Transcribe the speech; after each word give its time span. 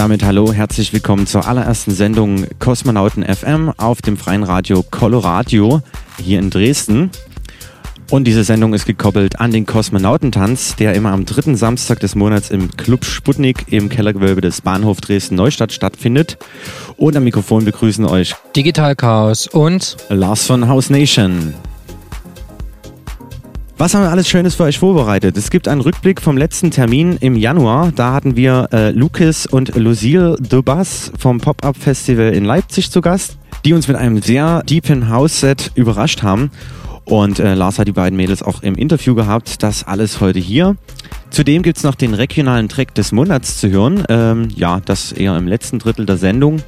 Damit 0.00 0.24
hallo, 0.24 0.50
herzlich 0.50 0.94
willkommen 0.94 1.26
zur 1.26 1.46
allerersten 1.46 1.90
Sendung 1.90 2.46
Kosmonauten 2.58 3.22
FM 3.22 3.70
auf 3.76 4.00
dem 4.00 4.16
freien 4.16 4.44
Radio 4.44 4.82
Coloradio 4.82 5.82
hier 6.18 6.38
in 6.38 6.48
Dresden. 6.48 7.10
Und 8.08 8.24
diese 8.24 8.42
Sendung 8.42 8.72
ist 8.72 8.86
gekoppelt 8.86 9.40
an 9.40 9.50
den 9.50 9.66
Kosmonautentanz, 9.66 10.76
der 10.76 10.94
immer 10.94 11.12
am 11.12 11.26
dritten 11.26 11.54
Samstag 11.54 12.00
des 12.00 12.14
Monats 12.14 12.48
im 12.48 12.74
Club 12.78 13.04
Sputnik 13.04 13.66
im 13.70 13.90
Kellergewölbe 13.90 14.40
des 14.40 14.62
Bahnhof 14.62 15.02
Dresden-Neustadt 15.02 15.70
stattfindet. 15.70 16.38
Und 16.96 17.14
am 17.14 17.24
Mikrofon 17.24 17.66
begrüßen 17.66 18.06
euch 18.06 18.34
Digital 18.56 18.96
Chaos 18.96 19.48
und 19.48 19.98
Lars 20.08 20.46
von 20.46 20.66
House 20.66 20.88
Nation. 20.88 21.52
Was 23.80 23.94
haben 23.94 24.02
wir 24.02 24.10
alles 24.10 24.28
Schönes 24.28 24.56
für 24.56 24.64
euch 24.64 24.78
vorbereitet? 24.78 25.38
Es 25.38 25.48
gibt 25.48 25.66
einen 25.66 25.80
Rückblick 25.80 26.20
vom 26.20 26.36
letzten 26.36 26.70
Termin 26.70 27.16
im 27.22 27.34
Januar. 27.34 27.92
Da 27.96 28.12
hatten 28.12 28.36
wir 28.36 28.68
äh, 28.72 28.90
Lucas 28.90 29.46
und 29.46 29.74
Lucille 29.74 30.36
Dubas 30.38 31.10
vom 31.18 31.40
Pop-Up 31.40 31.78
Festival 31.78 32.34
in 32.34 32.44
Leipzig 32.44 32.90
zu 32.90 33.00
Gast, 33.00 33.38
die 33.64 33.72
uns 33.72 33.88
mit 33.88 33.96
einem 33.96 34.20
sehr 34.20 34.62
deepen 34.64 35.08
House-Set 35.08 35.70
überrascht 35.76 36.22
haben. 36.22 36.50
Und 37.06 37.38
äh, 37.38 37.54
Lars 37.54 37.78
hat 37.78 37.88
die 37.88 37.92
beiden 37.92 38.18
Mädels 38.18 38.42
auch 38.42 38.62
im 38.62 38.74
Interview 38.74 39.14
gehabt. 39.14 39.62
Das 39.62 39.84
alles 39.84 40.20
heute 40.20 40.40
hier. 40.40 40.76
Zudem 41.30 41.62
gibt 41.62 41.78
es 41.78 41.82
noch 41.82 41.94
den 41.94 42.12
regionalen 42.12 42.68
Track 42.68 42.94
des 42.94 43.12
Monats 43.12 43.60
zu 43.60 43.70
hören. 43.70 44.04
Ähm, 44.10 44.48
ja, 44.54 44.80
das 44.80 45.10
eher 45.10 45.38
im 45.38 45.48
letzten 45.48 45.78
Drittel 45.78 46.04
der 46.04 46.18
Sendung. 46.18 46.60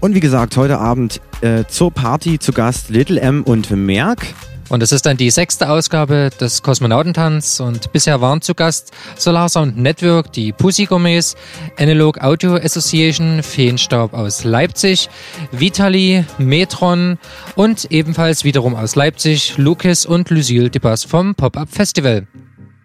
Und 0.00 0.16
wie 0.16 0.20
gesagt, 0.20 0.56
heute 0.56 0.80
Abend 0.80 1.20
äh, 1.40 1.62
zur 1.68 1.92
Party 1.92 2.40
zu 2.40 2.50
Gast 2.52 2.90
Little 2.90 3.20
M 3.20 3.44
und 3.44 3.70
Merck. 3.70 4.34
Und 4.68 4.82
es 4.82 4.92
ist 4.92 5.04
dann 5.04 5.16
die 5.16 5.30
sechste 5.30 5.68
Ausgabe 5.68 6.30
des 6.40 6.62
Kosmonautentanz 6.62 7.60
und 7.60 7.92
bisher 7.92 8.20
waren 8.20 8.40
zu 8.40 8.54
Gast 8.54 8.92
Solar 9.16 9.48
Sound 9.48 9.76
Network, 9.76 10.32
die 10.32 10.52
Pussy 10.52 10.86
Gourmets, 10.86 11.36
Analog 11.78 12.22
Audio 12.22 12.56
Association, 12.56 13.42
Feenstaub 13.42 14.14
aus 14.14 14.44
Leipzig, 14.44 15.08
Vitali, 15.50 16.24
Metron 16.38 17.18
und 17.54 17.90
ebenfalls 17.90 18.44
wiederum 18.44 18.74
aus 18.74 18.96
Leipzig 18.96 19.58
Lucas 19.58 20.06
und 20.06 20.30
Lucille 20.30 20.70
Debas 20.70 21.04
vom 21.04 21.34
Pop-Up 21.34 21.68
Festival. 21.68 22.26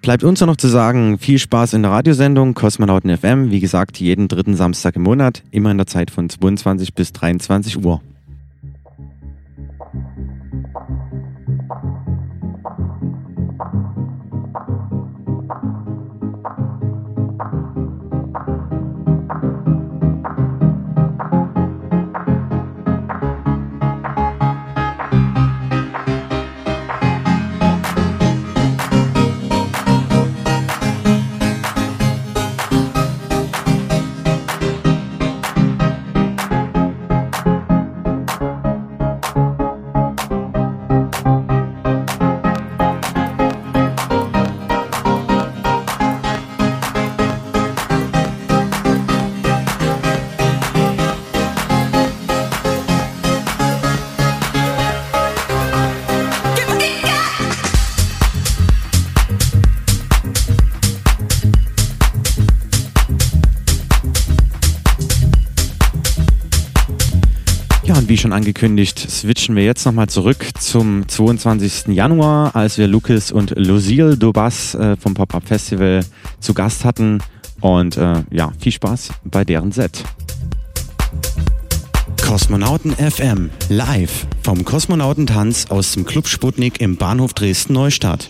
Bleibt 0.01 0.23
uns 0.23 0.41
noch 0.41 0.55
zu 0.55 0.67
sagen, 0.67 1.17
viel 1.17 1.39
Spaß 1.39 1.73
in 1.73 1.81
der 1.81 1.91
Radiosendung 1.91 2.53
Kosmonauten 2.53 3.17
FM. 3.17 3.51
Wie 3.51 3.59
gesagt, 3.59 3.99
jeden 3.99 4.27
dritten 4.27 4.55
Samstag 4.55 4.95
im 4.95 5.03
Monat, 5.03 5.43
immer 5.51 5.71
in 5.71 5.77
der 5.77 5.87
Zeit 5.87 6.11
von 6.11 6.29
22 6.29 6.93
bis 6.93 7.11
23 7.13 7.83
Uhr. 7.83 8.01
Schon 68.27 68.33
angekündigt, 68.33 68.99
switchen 68.99 69.55
wir 69.55 69.63
jetzt 69.63 69.85
nochmal 69.85 70.09
zurück 70.09 70.49
zum 70.59 71.07
22. 71.07 71.95
Januar, 71.95 72.57
als 72.57 72.77
wir 72.77 72.85
Lucas 72.85 73.31
und 73.31 73.53
Lucille 73.55 74.17
Dobas 74.17 74.75
äh, 74.75 74.97
vom 74.97 75.13
Pop-Up 75.13 75.47
Festival 75.47 76.03
zu 76.41 76.53
Gast 76.53 76.83
hatten. 76.83 77.19
Und 77.61 77.95
äh, 77.95 78.23
ja, 78.29 78.51
viel 78.59 78.73
Spaß 78.73 79.11
bei 79.23 79.45
deren 79.45 79.71
Set. 79.71 80.03
Kosmonauten 82.21 82.91
FM 82.91 83.49
live 83.69 84.27
vom 84.43 84.65
Kosmonautentanz 84.65 85.67
aus 85.69 85.93
dem 85.93 86.03
Club 86.03 86.27
Sputnik 86.27 86.81
im 86.81 86.97
Bahnhof 86.97 87.33
Dresden-Neustadt. 87.33 88.29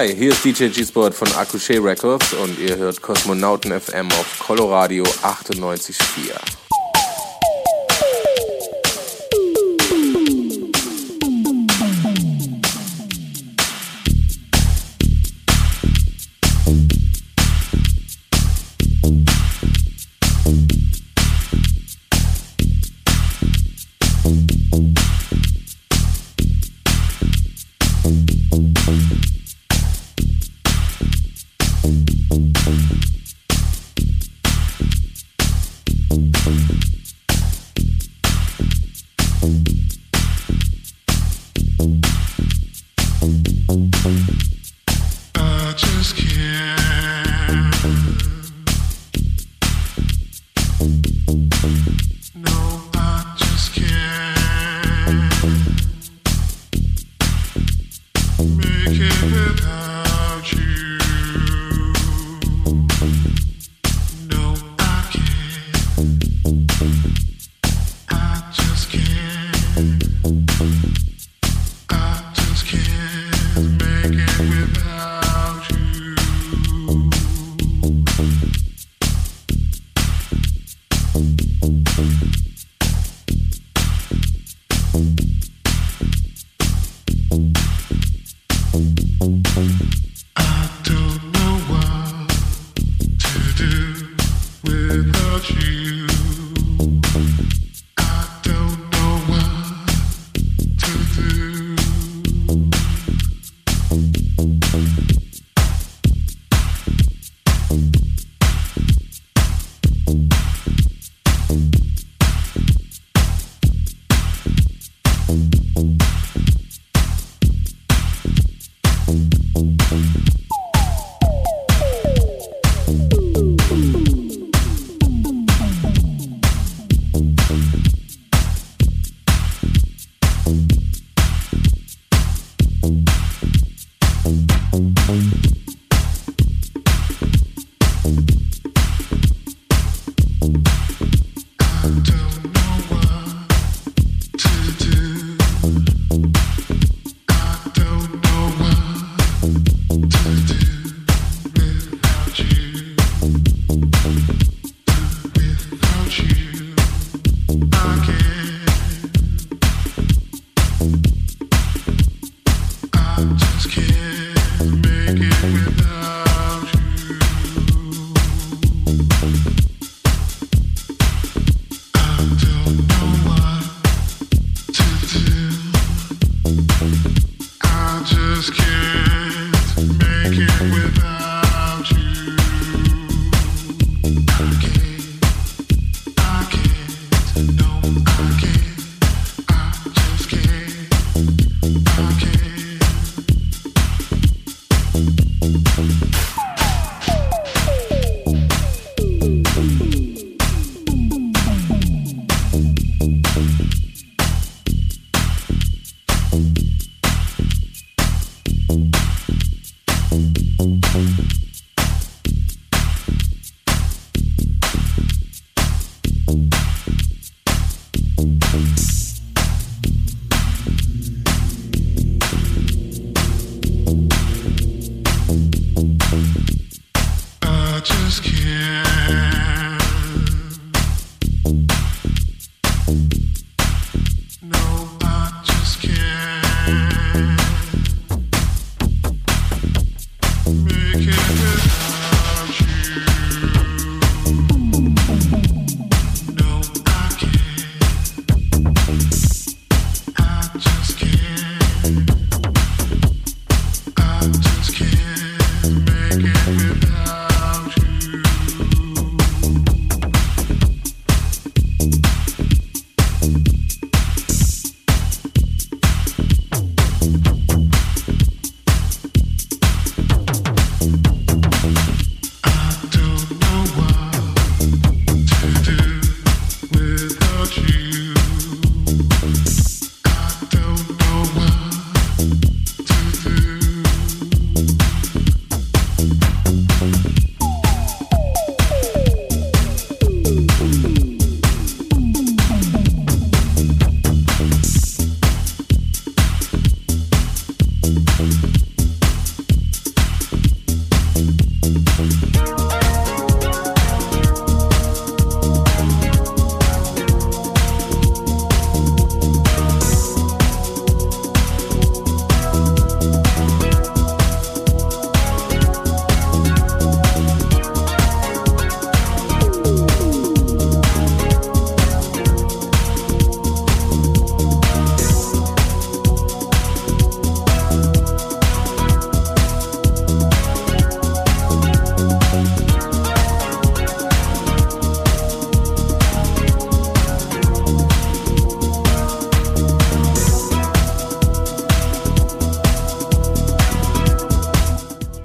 Hi, 0.00 0.16
hier 0.16 0.30
ist 0.30 0.42
DJ 0.42 0.68
G-Sport 0.68 1.14
von 1.14 1.30
Akushe 1.34 1.74
Records 1.74 2.32
und 2.32 2.58
ihr 2.58 2.74
hört 2.78 3.02
Kosmonauten 3.02 3.78
FM 3.78 4.06
auf 4.12 4.38
Coloradio 4.38 5.04
98.4. 5.04 6.32
thank 24.72 25.29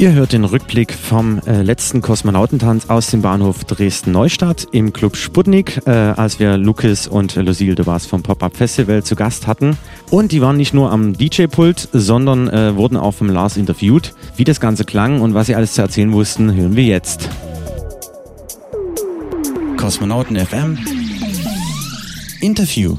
Ihr 0.06 0.13
hört 0.13 0.34
den 0.34 0.44
Rückblick 0.44 0.94
vom 0.94 1.39
äh, 1.48 1.63
letzten 1.63 2.00
Kosmonautentanz 2.00 2.91
aus 2.91 3.08
dem 3.08 3.24
Bahnhof 3.24 3.63
Dresden-Neustadt 3.63 4.68
im 4.72 4.94
Club 4.94 5.15
Sputnik, 5.18 5.82
äh, 5.88 5.89
als 5.89 6.38
wir 6.38 6.58
Lucas 6.58 7.08
und 7.08 7.34
Lucille 7.34 7.74
de 7.74 7.86
Bas 7.86 8.06
vom 8.06 8.22
Pop-Up 8.22 8.56
Festival 8.56 9.02
zu 9.02 9.15
Gast 9.15 9.48
hatten. 9.48 9.80
Und 10.12 10.32
die 10.32 10.41
waren 10.41 10.58
nicht 10.58 10.76
nur 10.76 10.91
am 10.91 11.18
DJ-Pult, 11.18 11.89
sondern 11.91 12.48
äh, 12.50 12.76
wurden 12.76 12.98
auch 12.98 13.15
vom 13.15 13.32
Lars 13.32 13.58
interviewt. 13.58 14.13
Wie 14.36 14.44
das 14.44 14.60
Ganze 14.60 14.86
klang 14.86 15.22
und 15.22 15.34
was 15.34 15.48
sie 15.48 15.56
alles 15.56 15.74
zu 15.74 15.82
erzählen 15.82 16.13
wussten, 16.13 16.54
hören 16.54 16.76
wir 16.76 16.84
jetzt. 16.84 17.28
Kosmonauten 19.76 20.38
FM 20.38 20.78
Interview 22.41 22.98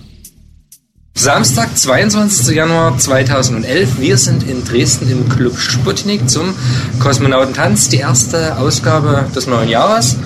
Samstag, 1.18 1.79
22. 1.79 2.55
Januar 2.55 2.98
2011. 2.98 3.98
Wir 3.98 4.18
sind 4.18 4.42
in 4.42 4.62
Dresden 4.64 5.11
im 5.11 5.26
Club 5.31 5.59
Sputnik 5.59 6.29
zum 6.29 6.55
Kosmonautentanz, 7.00 7.88
die 7.88 7.96
erste 7.96 8.59
Ausgabe 8.59 9.24
des 9.35 9.46
neuen 9.46 9.70
Jahres. 9.70 10.18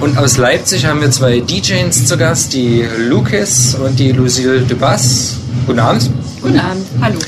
Und 0.00 0.16
aus 0.16 0.38
Leipzig 0.38 0.86
haben 0.86 1.02
wir 1.02 1.10
zwei 1.10 1.40
DJs 1.40 2.06
zu 2.06 2.16
Gast, 2.16 2.54
die 2.54 2.82
Lucas 2.98 3.74
und 3.74 3.98
die 3.98 4.12
Lucille 4.12 4.62
Dubas. 4.62 5.36
Guten 5.66 5.78
Abend. 5.78 6.10
Guten 6.40 6.58
Abend, 6.58 6.86
hallo. 7.00 7.18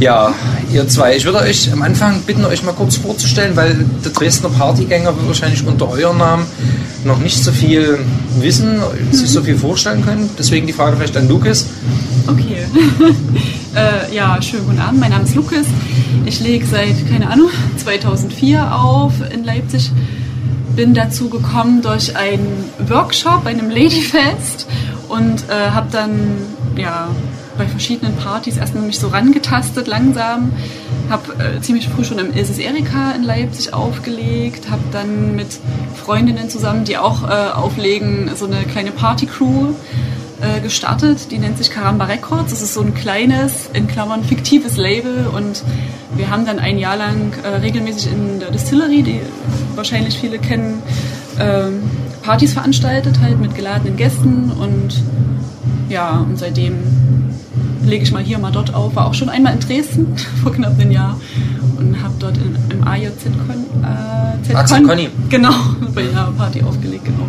Ja, 0.00 0.34
ihr 0.72 0.86
zwei. 0.88 1.16
Ich 1.16 1.24
würde 1.24 1.38
euch 1.38 1.72
am 1.72 1.82
Anfang 1.82 2.20
bitten, 2.22 2.44
euch 2.44 2.62
mal 2.62 2.72
kurz 2.72 2.96
vorzustellen, 2.96 3.56
weil 3.56 3.84
der 4.04 4.12
Dresdner 4.12 4.50
Partygänger 4.50 5.16
wird 5.16 5.26
wahrscheinlich 5.26 5.66
unter 5.66 5.88
eurem 5.88 6.18
Namen 6.18 6.46
noch 7.04 7.18
nicht 7.18 7.42
so 7.42 7.52
viel 7.52 7.98
wissen, 8.38 8.80
sich 9.10 9.30
so 9.30 9.42
viel 9.42 9.56
vorstellen 9.56 10.04
können. 10.04 10.30
Deswegen 10.38 10.66
die 10.66 10.72
Frage 10.72 10.96
vielleicht 10.96 11.16
an 11.16 11.28
Lucas. 11.28 11.66
Okay. 12.26 12.66
äh, 13.74 14.14
ja, 14.14 14.40
schönen 14.42 14.66
guten 14.66 14.80
Abend. 14.80 15.00
Mein 15.00 15.10
Name 15.10 15.24
ist 15.24 15.34
Lukas. 15.34 15.66
Ich 16.26 16.40
lege 16.40 16.66
seit, 16.66 17.08
keine 17.08 17.30
Ahnung, 17.30 17.50
2004 17.76 18.74
auf 18.74 19.12
in 19.32 19.44
Leipzig. 19.44 19.90
Bin 20.76 20.94
dazu 20.94 21.28
gekommen 21.28 21.82
durch 21.82 22.16
einen 22.16 22.64
Workshop 22.88 23.44
bei 23.44 23.50
einem 23.50 23.70
Ladyfest 23.70 24.66
und 25.08 25.44
äh, 25.48 25.70
habe 25.70 25.86
dann 25.92 26.10
ja, 26.76 27.08
bei 27.56 27.66
verschiedenen 27.66 28.16
Partys 28.16 28.56
erstmal 28.56 28.84
mich 28.84 28.98
so 28.98 29.08
rangetastet, 29.08 29.86
langsam. 29.86 30.52
Habe 31.08 31.32
äh, 31.42 31.60
ziemlich 31.60 31.88
früh 31.88 32.04
schon 32.04 32.18
im 32.18 32.34
Ilses 32.34 32.58
Erika 32.58 33.12
in 33.12 33.22
Leipzig 33.22 33.74
aufgelegt, 33.74 34.70
habe 34.70 34.82
dann 34.92 35.36
mit 35.36 35.58
Freundinnen 35.94 36.48
zusammen, 36.48 36.84
die 36.84 36.96
auch 36.96 37.22
äh, 37.22 37.52
auflegen, 37.52 38.30
so 38.36 38.46
eine 38.46 38.62
kleine 38.64 38.90
Partycrew 38.90 39.74
äh, 40.40 40.60
gestartet. 40.60 41.30
Die 41.30 41.38
nennt 41.38 41.58
sich 41.58 41.70
Caramba 41.70 42.06
Records. 42.06 42.50
Das 42.50 42.62
ist 42.62 42.74
so 42.74 42.80
ein 42.80 42.94
kleines, 42.94 43.70
in 43.72 43.86
Klammern 43.86 44.24
fiktives 44.24 44.76
Label 44.76 45.26
und 45.34 45.62
wir 46.16 46.30
haben 46.30 46.46
dann 46.46 46.58
ein 46.58 46.78
Jahr 46.78 46.96
lang 46.96 47.32
äh, 47.42 47.48
regelmäßig 47.48 48.12
in 48.12 48.40
der 48.40 48.50
Distillery, 48.50 49.02
die 49.02 49.20
wahrscheinlich 49.74 50.18
viele 50.18 50.38
kennen, 50.38 50.82
äh, 51.38 51.70
Partys 52.22 52.52
veranstaltet, 52.54 53.20
halt 53.20 53.40
mit 53.40 53.54
geladenen 53.54 53.96
Gästen 53.96 54.50
und 54.50 55.02
ja, 55.88 56.18
und 56.18 56.38
seitdem 56.38 56.74
lege 57.84 58.04
ich 58.04 58.12
mal 58.12 58.22
hier, 58.22 58.38
mal 58.38 58.52
dort 58.52 58.74
auf. 58.74 58.96
War 58.96 59.06
auch 59.06 59.14
schon 59.14 59.28
einmal 59.28 59.54
in 59.54 59.60
Dresden 59.60 60.16
vor 60.42 60.52
knapp 60.52 60.78
einem 60.78 60.90
Jahr 60.90 61.20
und 61.76 62.02
habe 62.02 62.14
dort 62.18 62.36
in, 62.36 62.56
im 62.70 62.86
AJZ-Con, 62.86 64.98
äh, 64.98 65.08
genau, 65.28 65.52
bei 65.94 66.02
einer 66.02 66.32
Party 66.36 66.62
aufgelegt, 66.62 67.04
genau. 67.04 67.26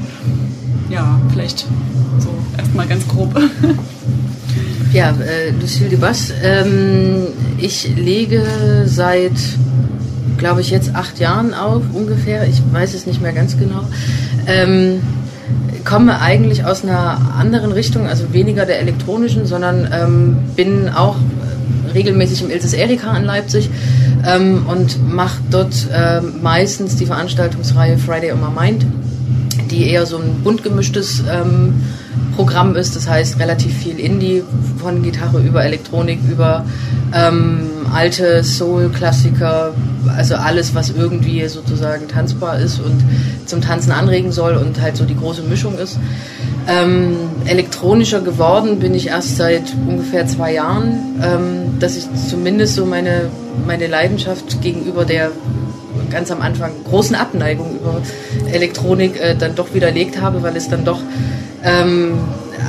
Ja, 0.89 1.19
vielleicht 1.31 1.65
so 2.19 2.29
erstmal 2.57 2.87
ganz 2.87 3.07
grob. 3.07 3.39
Ja, 4.93 5.09
äh, 5.09 5.49
Lucille 5.59 5.89
Dubas. 5.89 6.31
Ähm, 6.41 7.27
ich 7.57 7.97
lege 7.97 8.45
seit, 8.85 9.33
glaube 10.37 10.61
ich, 10.61 10.69
jetzt 10.69 10.95
acht 10.95 11.19
Jahren 11.19 11.53
auf 11.53 11.83
ungefähr. 11.91 12.47
Ich 12.47 12.61
weiß 12.71 12.93
es 12.93 13.05
nicht 13.05 13.21
mehr 13.21 13.33
ganz 13.33 13.57
genau. 13.57 13.85
Ähm, 14.47 15.01
komme 15.85 16.19
eigentlich 16.19 16.65
aus 16.65 16.83
einer 16.83 17.35
anderen 17.37 17.71
Richtung, 17.71 18.07
also 18.07 18.33
weniger 18.33 18.65
der 18.65 18.79
elektronischen, 18.79 19.45
sondern 19.45 19.87
ähm, 19.93 20.37
bin 20.55 20.89
auch 20.89 21.15
regelmäßig 21.93 22.41
im 22.43 22.49
Ilses 22.49 22.73
Erika 22.73 23.15
in 23.15 23.23
Leipzig 23.23 23.69
ähm, 24.25 24.65
und 24.67 25.13
mache 25.13 25.39
dort 25.49 25.87
äh, 25.93 26.21
meistens 26.21 26.95
die 26.95 27.05
Veranstaltungsreihe 27.05 27.97
Friday 27.97 28.31
on 28.31 28.41
My 28.41 28.49
Mind, 28.59 28.85
die 29.71 29.89
eher 29.89 30.05
so 30.05 30.17
ein 30.17 30.41
bunt 30.43 30.63
gemischtes 30.63 31.23
ähm, 31.31 31.75
Programm 32.35 32.75
ist. 32.75 32.95
Das 32.95 33.07
heißt 33.07 33.39
relativ 33.39 33.73
viel 33.77 33.99
Indie 33.99 34.43
von 34.77 35.03
Gitarre 35.03 35.39
über 35.39 35.63
Elektronik, 35.63 36.19
über 36.29 36.65
ähm, 37.13 37.69
alte 37.93 38.43
Soul-Klassiker, 38.43 39.73
also 40.15 40.35
alles, 40.35 40.75
was 40.75 40.89
irgendwie 40.89 41.47
sozusagen 41.47 42.07
tanzbar 42.07 42.59
ist 42.59 42.79
und 42.79 43.03
zum 43.45 43.61
Tanzen 43.61 43.91
anregen 43.91 44.31
soll 44.31 44.55
und 44.55 44.81
halt 44.81 44.97
so 44.97 45.05
die 45.05 45.15
große 45.15 45.43
Mischung 45.43 45.77
ist. 45.77 45.97
Ähm, 46.67 47.17
elektronischer 47.45 48.21
geworden 48.21 48.79
bin 48.79 48.93
ich 48.95 49.07
erst 49.07 49.37
seit 49.37 49.63
ungefähr 49.87 50.25
zwei 50.25 50.53
Jahren, 50.53 51.21
ähm, 51.23 51.79
dass 51.79 51.95
ich 51.95 52.05
zumindest 52.29 52.75
so 52.75 52.85
meine, 52.85 53.29
meine 53.67 53.87
Leidenschaft 53.87 54.61
gegenüber 54.61 55.05
der 55.05 55.31
ganz 56.09 56.31
am 56.31 56.41
Anfang 56.41 56.71
großen 56.89 57.15
Abneigung 57.15 57.75
über 57.75 58.01
Elektronik 58.51 59.19
äh, 59.19 59.35
dann 59.35 59.55
doch 59.55 59.73
widerlegt 59.73 60.21
habe, 60.21 60.41
weil 60.43 60.55
es 60.55 60.69
dann 60.69 60.85
doch 60.85 60.99
ähm, 61.63 62.13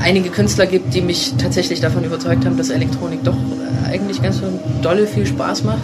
einige 0.02 0.30
Künstler 0.30 0.66
gibt, 0.66 0.94
die 0.94 1.00
mich 1.00 1.34
tatsächlich 1.38 1.80
davon 1.80 2.04
überzeugt 2.04 2.44
haben, 2.44 2.56
dass 2.56 2.70
Elektronik 2.70 3.24
doch 3.24 3.34
äh, 3.34 3.92
eigentlich 3.92 4.22
ganz 4.22 4.38
so 4.38 4.44
dolle 4.82 5.06
viel 5.06 5.26
Spaß 5.26 5.64
macht. 5.64 5.82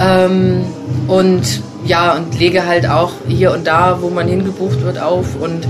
Ähm, 0.00 0.62
und 1.08 1.62
ja, 1.84 2.16
und 2.16 2.38
lege 2.38 2.66
halt 2.66 2.88
auch 2.88 3.12
hier 3.28 3.52
und 3.52 3.66
da, 3.66 3.98
wo 4.00 4.10
man 4.10 4.28
hingebucht 4.28 4.82
wird, 4.82 5.00
auf 5.00 5.26
und 5.40 5.66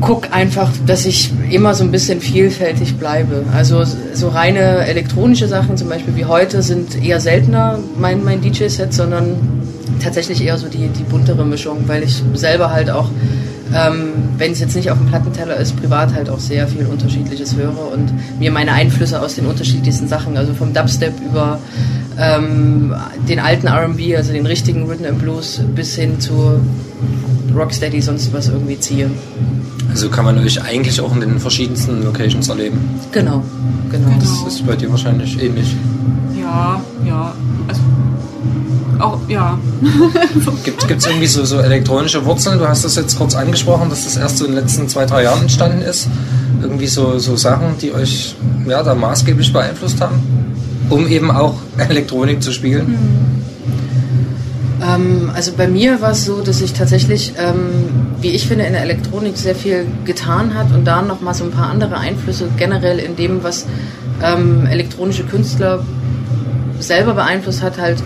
guck 0.00 0.32
einfach, 0.32 0.70
dass 0.86 1.06
ich 1.06 1.32
immer 1.50 1.74
so 1.74 1.84
ein 1.84 1.90
bisschen 1.90 2.20
vielfältig 2.20 2.96
bleibe. 2.96 3.44
Also 3.54 3.84
so 4.12 4.28
reine 4.28 4.86
elektronische 4.86 5.48
Sachen, 5.48 5.76
zum 5.76 5.88
Beispiel 5.88 6.16
wie 6.16 6.24
heute, 6.24 6.62
sind 6.62 7.02
eher 7.02 7.20
seltener 7.20 7.78
mein, 7.98 8.24
mein 8.24 8.40
DJ-Set, 8.40 8.92
sondern 8.92 9.36
tatsächlich 10.02 10.44
eher 10.44 10.56
so 10.58 10.68
die, 10.68 10.88
die 10.88 11.02
buntere 11.02 11.44
Mischung, 11.44 11.84
weil 11.86 12.02
ich 12.04 12.22
selber 12.34 12.70
halt 12.70 12.90
auch 12.90 13.10
ähm, 13.74 14.12
wenn 14.36 14.52
es 14.52 14.60
jetzt 14.60 14.74
nicht 14.76 14.90
auf 14.90 14.98
dem 14.98 15.08
Plattenteller 15.08 15.56
ist, 15.56 15.76
privat 15.76 16.14
halt 16.14 16.30
auch 16.30 16.38
sehr 16.38 16.66
viel 16.68 16.86
Unterschiedliches 16.86 17.56
höre 17.56 17.92
und 17.92 18.12
mir 18.38 18.50
meine 18.50 18.72
Einflüsse 18.72 19.20
aus 19.20 19.34
den 19.34 19.46
unterschiedlichsten 19.46 20.08
Sachen, 20.08 20.36
also 20.36 20.54
vom 20.54 20.72
Dubstep 20.72 21.14
über 21.20 21.58
ähm, 22.18 22.94
den 23.28 23.38
alten 23.38 23.68
RB, 23.68 24.16
also 24.16 24.32
den 24.32 24.46
richtigen 24.46 24.86
Rhythm 24.86 25.04
and 25.04 25.18
Blues, 25.18 25.60
bis 25.74 25.94
hin 25.96 26.20
zu 26.20 26.60
Rocksteady, 27.54 28.00
sonst 28.00 28.32
was 28.32 28.48
irgendwie 28.48 28.78
ziehe. 28.78 29.10
Also 29.90 30.08
kann 30.08 30.24
man 30.24 30.38
euch 30.38 30.62
eigentlich 30.62 31.00
auch 31.00 31.12
in 31.14 31.20
den 31.20 31.38
verschiedensten 31.38 32.02
Locations 32.04 32.48
erleben. 32.48 32.78
Genau, 33.12 33.42
genau. 33.90 34.08
Das 34.20 34.54
ist 34.54 34.66
bei 34.66 34.76
dir 34.76 34.90
wahrscheinlich 34.90 35.40
ähnlich. 35.42 35.74
Ja, 36.38 36.80
ja. 37.06 37.34
Auch, 38.98 39.20
ja. 39.28 39.58
Gibt 40.64 40.84
es 40.92 41.06
irgendwie 41.06 41.26
so, 41.26 41.44
so 41.44 41.58
elektronische 41.58 42.24
Wurzeln? 42.24 42.58
Du 42.58 42.66
hast 42.66 42.84
das 42.84 42.96
jetzt 42.96 43.16
kurz 43.16 43.34
angesprochen, 43.34 43.90
dass 43.90 44.04
das 44.04 44.16
erst 44.16 44.38
so 44.38 44.44
in 44.44 44.52
den 44.52 44.60
letzten 44.60 44.88
zwei, 44.88 45.06
drei 45.06 45.24
Jahren 45.24 45.42
entstanden 45.42 45.82
ist. 45.82 46.08
Irgendwie 46.60 46.88
so, 46.88 47.18
so 47.18 47.36
Sachen, 47.36 47.78
die 47.80 47.92
euch 47.92 48.34
ja, 48.66 48.82
da 48.82 48.94
maßgeblich 48.94 49.52
beeinflusst 49.52 50.00
haben, 50.00 50.20
um 50.90 51.06
eben 51.06 51.30
auch 51.30 51.54
Elektronik 51.78 52.42
zu 52.42 52.52
spielen? 52.52 52.88
Mhm. 52.88 53.38
Ähm, 54.82 55.30
also 55.34 55.52
bei 55.56 55.68
mir 55.68 56.00
war 56.00 56.12
es 56.12 56.24
so, 56.24 56.40
dass 56.40 56.60
ich 56.60 56.72
tatsächlich, 56.72 57.32
ähm, 57.38 57.88
wie 58.20 58.30
ich 58.30 58.46
finde, 58.46 58.64
in 58.64 58.72
der 58.72 58.82
Elektronik 58.82 59.36
sehr 59.36 59.54
viel 59.54 59.86
getan 60.04 60.54
hat 60.54 60.72
und 60.72 60.84
da 60.84 61.02
noch 61.02 61.20
mal 61.20 61.34
so 61.34 61.44
ein 61.44 61.50
paar 61.50 61.70
andere 61.70 61.98
Einflüsse 61.98 62.48
generell 62.56 62.98
in 62.98 63.16
dem, 63.16 63.42
was 63.42 63.66
ähm, 64.22 64.66
elektronische 64.66 65.24
Künstler 65.24 65.84
selber 66.80 67.14
beeinflusst 67.14 67.62
hat, 67.62 67.78
halt 67.78 68.02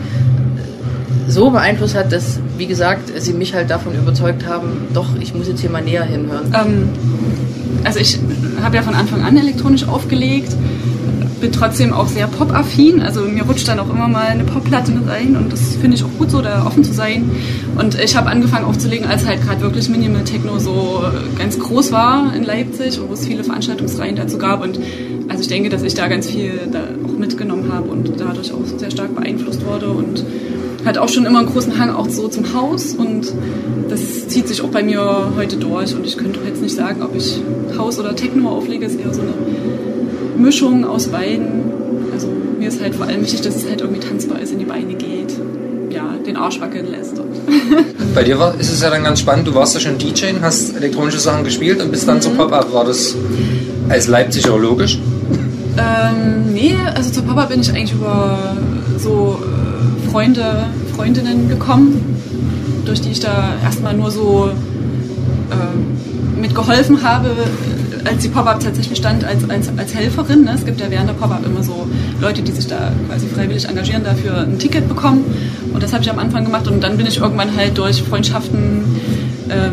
so 1.28 1.50
beeinflusst 1.50 1.94
hat, 1.94 2.12
dass, 2.12 2.40
wie 2.58 2.66
gesagt, 2.66 3.10
sie 3.16 3.32
mich 3.32 3.54
halt 3.54 3.70
davon 3.70 3.94
überzeugt 3.94 4.46
haben, 4.46 4.88
doch, 4.92 5.08
ich 5.20 5.34
muss 5.34 5.48
jetzt 5.48 5.60
hier 5.60 5.70
mal 5.70 5.82
näher 5.82 6.04
hinhören. 6.04 6.54
Ähm, 6.54 6.88
also 7.84 7.98
ich 7.98 8.18
habe 8.62 8.76
ja 8.76 8.82
von 8.82 8.94
Anfang 8.94 9.22
an 9.22 9.36
elektronisch 9.36 9.86
aufgelegt, 9.86 10.54
bin 11.40 11.50
trotzdem 11.50 11.92
auch 11.92 12.06
sehr 12.06 12.28
pop-affin, 12.28 13.02
also 13.02 13.22
mir 13.22 13.42
rutscht 13.42 13.66
dann 13.66 13.80
auch 13.80 13.90
immer 13.90 14.06
mal 14.06 14.26
eine 14.26 14.44
Pop-Platte 14.44 14.92
mit 14.92 15.08
rein 15.08 15.36
und 15.36 15.52
das 15.52 15.74
finde 15.74 15.96
ich 15.96 16.04
auch 16.04 16.10
gut 16.16 16.30
so, 16.30 16.40
da 16.40 16.64
offen 16.64 16.84
zu 16.84 16.92
sein. 16.92 17.28
Und 17.76 17.98
ich 17.98 18.16
habe 18.16 18.30
angefangen 18.30 18.64
aufzulegen, 18.64 19.08
als 19.08 19.26
halt 19.26 19.42
gerade 19.42 19.60
wirklich 19.60 19.88
Minimal 19.88 20.22
Techno 20.22 20.58
so 20.60 21.02
ganz 21.36 21.58
groß 21.58 21.90
war 21.90 22.32
in 22.36 22.44
Leipzig 22.44 23.00
und 23.00 23.08
wo 23.08 23.14
es 23.14 23.26
viele 23.26 23.42
Veranstaltungsreihen 23.42 24.14
dazu 24.14 24.38
gab 24.38 24.62
und 24.62 24.78
also 25.28 25.40
ich 25.40 25.48
denke, 25.48 25.68
dass 25.68 25.82
ich 25.82 25.94
da 25.94 26.06
ganz 26.06 26.28
viel 26.30 26.52
da 26.70 26.80
auch 27.04 27.18
mitgenommen 27.18 27.72
habe 27.72 27.88
und 27.90 28.12
dadurch 28.20 28.52
auch 28.52 28.64
sehr 28.78 28.90
stark 28.90 29.14
beeinflusst 29.14 29.66
wurde 29.66 29.88
und 29.88 30.24
hat 30.84 30.98
auch 30.98 31.08
schon 31.08 31.26
immer 31.26 31.40
einen 31.40 31.48
großen 31.48 31.78
Hang 31.78 31.90
auch 31.90 32.08
so 32.08 32.28
zum 32.28 32.54
Haus 32.54 32.94
und 32.94 33.32
das 33.88 34.28
zieht 34.28 34.48
sich 34.48 34.62
auch 34.62 34.68
bei 34.68 34.82
mir 34.82 35.32
heute 35.36 35.56
durch 35.56 35.94
und 35.94 36.06
ich 36.06 36.16
könnte 36.16 36.40
jetzt 36.46 36.62
nicht 36.62 36.74
sagen, 36.74 37.02
ob 37.02 37.14
ich 37.14 37.40
Haus 37.76 37.98
oder 37.98 38.16
Techno 38.16 38.50
auflege, 38.50 38.86
ist 38.86 38.98
eher 38.98 39.12
so 39.12 39.20
eine 39.20 39.32
Mischung 40.36 40.84
aus 40.84 41.08
beiden. 41.08 41.72
Also 42.12 42.28
mir 42.58 42.68
ist 42.68 42.80
halt 42.80 42.94
vor 42.94 43.06
allem 43.06 43.22
wichtig, 43.22 43.42
dass 43.42 43.56
es 43.56 43.68
halt 43.68 43.80
irgendwie 43.80 44.00
tanzbar 44.00 44.40
ist, 44.40 44.52
in 44.52 44.58
die 44.58 44.64
Beine 44.64 44.94
geht, 44.94 45.34
ja, 45.90 46.14
den 46.26 46.36
Arsch 46.36 46.60
wackeln 46.60 46.90
lässt. 46.90 47.14
Bei 48.14 48.24
dir 48.24 48.38
war, 48.38 48.58
ist 48.58 48.72
es 48.72 48.82
ja 48.82 48.90
dann 48.90 49.04
ganz 49.04 49.20
spannend, 49.20 49.46
du 49.46 49.54
warst 49.54 49.74
ja 49.74 49.80
schon 49.80 49.98
DJ, 49.98 50.32
hast 50.40 50.76
elektronische 50.76 51.18
Sachen 51.18 51.44
gespielt 51.44 51.80
und 51.80 51.90
bist 51.90 52.08
dann 52.08 52.16
mhm. 52.16 52.22
zur 52.22 52.34
Pop-Up. 52.34 52.72
War 52.72 52.84
das 52.84 53.14
als 53.88 54.08
Leipziger 54.08 54.58
logisch? 54.58 54.98
Ähm, 55.76 56.52
nee, 56.52 56.76
also 56.94 57.10
zur 57.10 57.24
Papa 57.24 57.46
bin 57.46 57.60
ich 57.60 57.70
eigentlich 57.70 57.94
über 57.94 58.56
so 58.98 59.38
Freunde, 60.12 60.66
Freundinnen 60.94 61.48
gekommen, 61.48 62.18
durch 62.84 63.00
die 63.00 63.12
ich 63.12 63.20
da 63.20 63.54
erstmal 63.64 63.94
nur 63.94 64.10
so 64.10 64.50
äh, 65.50 66.38
mitgeholfen 66.38 67.02
habe, 67.02 67.30
als 68.04 68.22
die 68.22 68.28
Pop-Up 68.28 68.60
tatsächlich 68.60 68.98
stand, 68.98 69.24
als, 69.24 69.48
als, 69.48 69.70
als 69.74 69.94
Helferin. 69.94 70.44
Ne? 70.44 70.52
Es 70.54 70.66
gibt 70.66 70.82
ja 70.82 70.90
während 70.90 71.08
der 71.08 71.14
Pop-Up 71.14 71.46
immer 71.46 71.62
so 71.62 71.86
Leute, 72.20 72.42
die 72.42 72.52
sich 72.52 72.66
da 72.66 72.92
quasi 73.08 73.26
freiwillig 73.26 73.66
engagieren, 73.66 74.04
dafür 74.04 74.42
ein 74.42 74.58
Ticket 74.58 74.86
bekommen. 74.86 75.24
Und 75.72 75.82
das 75.82 75.94
habe 75.94 76.02
ich 76.02 76.10
am 76.10 76.18
Anfang 76.18 76.44
gemacht 76.44 76.68
und 76.68 76.84
dann 76.84 76.98
bin 76.98 77.06
ich 77.06 77.16
irgendwann 77.16 77.56
halt 77.56 77.78
durch 77.78 78.02
Freundschaften 78.02 78.84
äh, 79.48 79.70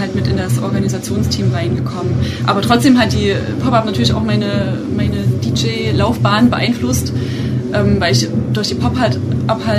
halt 0.00 0.16
mit 0.16 0.26
in 0.26 0.36
das 0.36 0.60
Organisationsteam 0.60 1.52
reingekommen. 1.52 2.12
Aber 2.44 2.60
trotzdem 2.60 2.98
hat 2.98 3.12
die 3.12 3.34
Pop-Up 3.62 3.86
natürlich 3.86 4.12
auch 4.12 4.24
meine, 4.24 4.78
meine 4.96 5.18
DJ-Laufbahn 5.44 6.50
beeinflusst, 6.50 7.12
ähm, 7.72 8.00
weil 8.00 8.10
ich 8.10 8.26
durch 8.52 8.66
die 8.66 8.74
Pop-Up 8.74 8.98
halt 8.98 9.20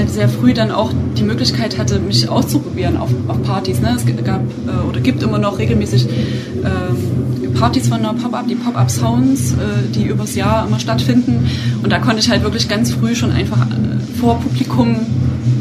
sehr 0.07 0.29
früh 0.29 0.53
dann 0.53 0.71
auch 0.71 0.91
die 1.17 1.23
Möglichkeit 1.23 1.77
hatte, 1.77 1.99
mich 1.99 2.27
auszuprobieren 2.29 2.97
auf, 2.97 3.09
auf 3.27 3.41
Partys. 3.43 3.81
Ne? 3.81 3.95
Es 3.95 4.05
gab 4.23 4.41
äh, 4.41 4.87
oder 4.87 4.99
gibt 4.99 5.21
immer 5.23 5.37
noch 5.37 5.59
regelmäßig 5.59 6.07
äh, 6.07 7.49
Partys 7.57 7.87
von 7.87 8.01
der 8.01 8.13
Pop-Up, 8.13 8.47
die 8.47 8.55
Pop-Up 8.55 8.89
Sounds, 8.89 9.53
äh, 9.53 9.55
die 9.93 10.05
übers 10.05 10.35
Jahr 10.35 10.67
immer 10.67 10.79
stattfinden. 10.79 11.49
Und 11.83 11.91
da 11.91 11.99
konnte 11.99 12.19
ich 12.19 12.29
halt 12.29 12.43
wirklich 12.43 12.67
ganz 12.67 12.91
früh 12.91 13.15
schon 13.15 13.31
einfach 13.31 13.61
äh, 13.61 14.19
vor 14.19 14.39
Publikum 14.39 14.95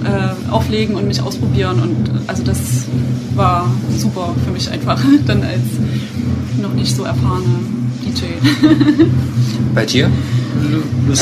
äh, 0.05 0.51
auflegen 0.51 0.95
und 0.95 1.09
mich 1.09 1.21
ausprobieren. 1.21 1.81
Und 1.81 2.11
also 2.27 2.43
das 2.43 2.59
war 3.35 3.71
super 3.97 4.35
für 4.45 4.53
mich 4.53 4.71
einfach, 4.71 5.03
dann 5.27 5.43
als 5.43 5.63
noch 6.61 6.73
nicht 6.73 6.95
so 6.95 7.05
erfahrene 7.05 7.47
DJ. 8.05 8.25
Bei 9.75 9.85
dir? 9.85 10.11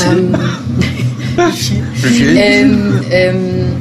Ähm, 0.07 0.35
ähm, 2.35 3.01
ähm, 3.09 3.75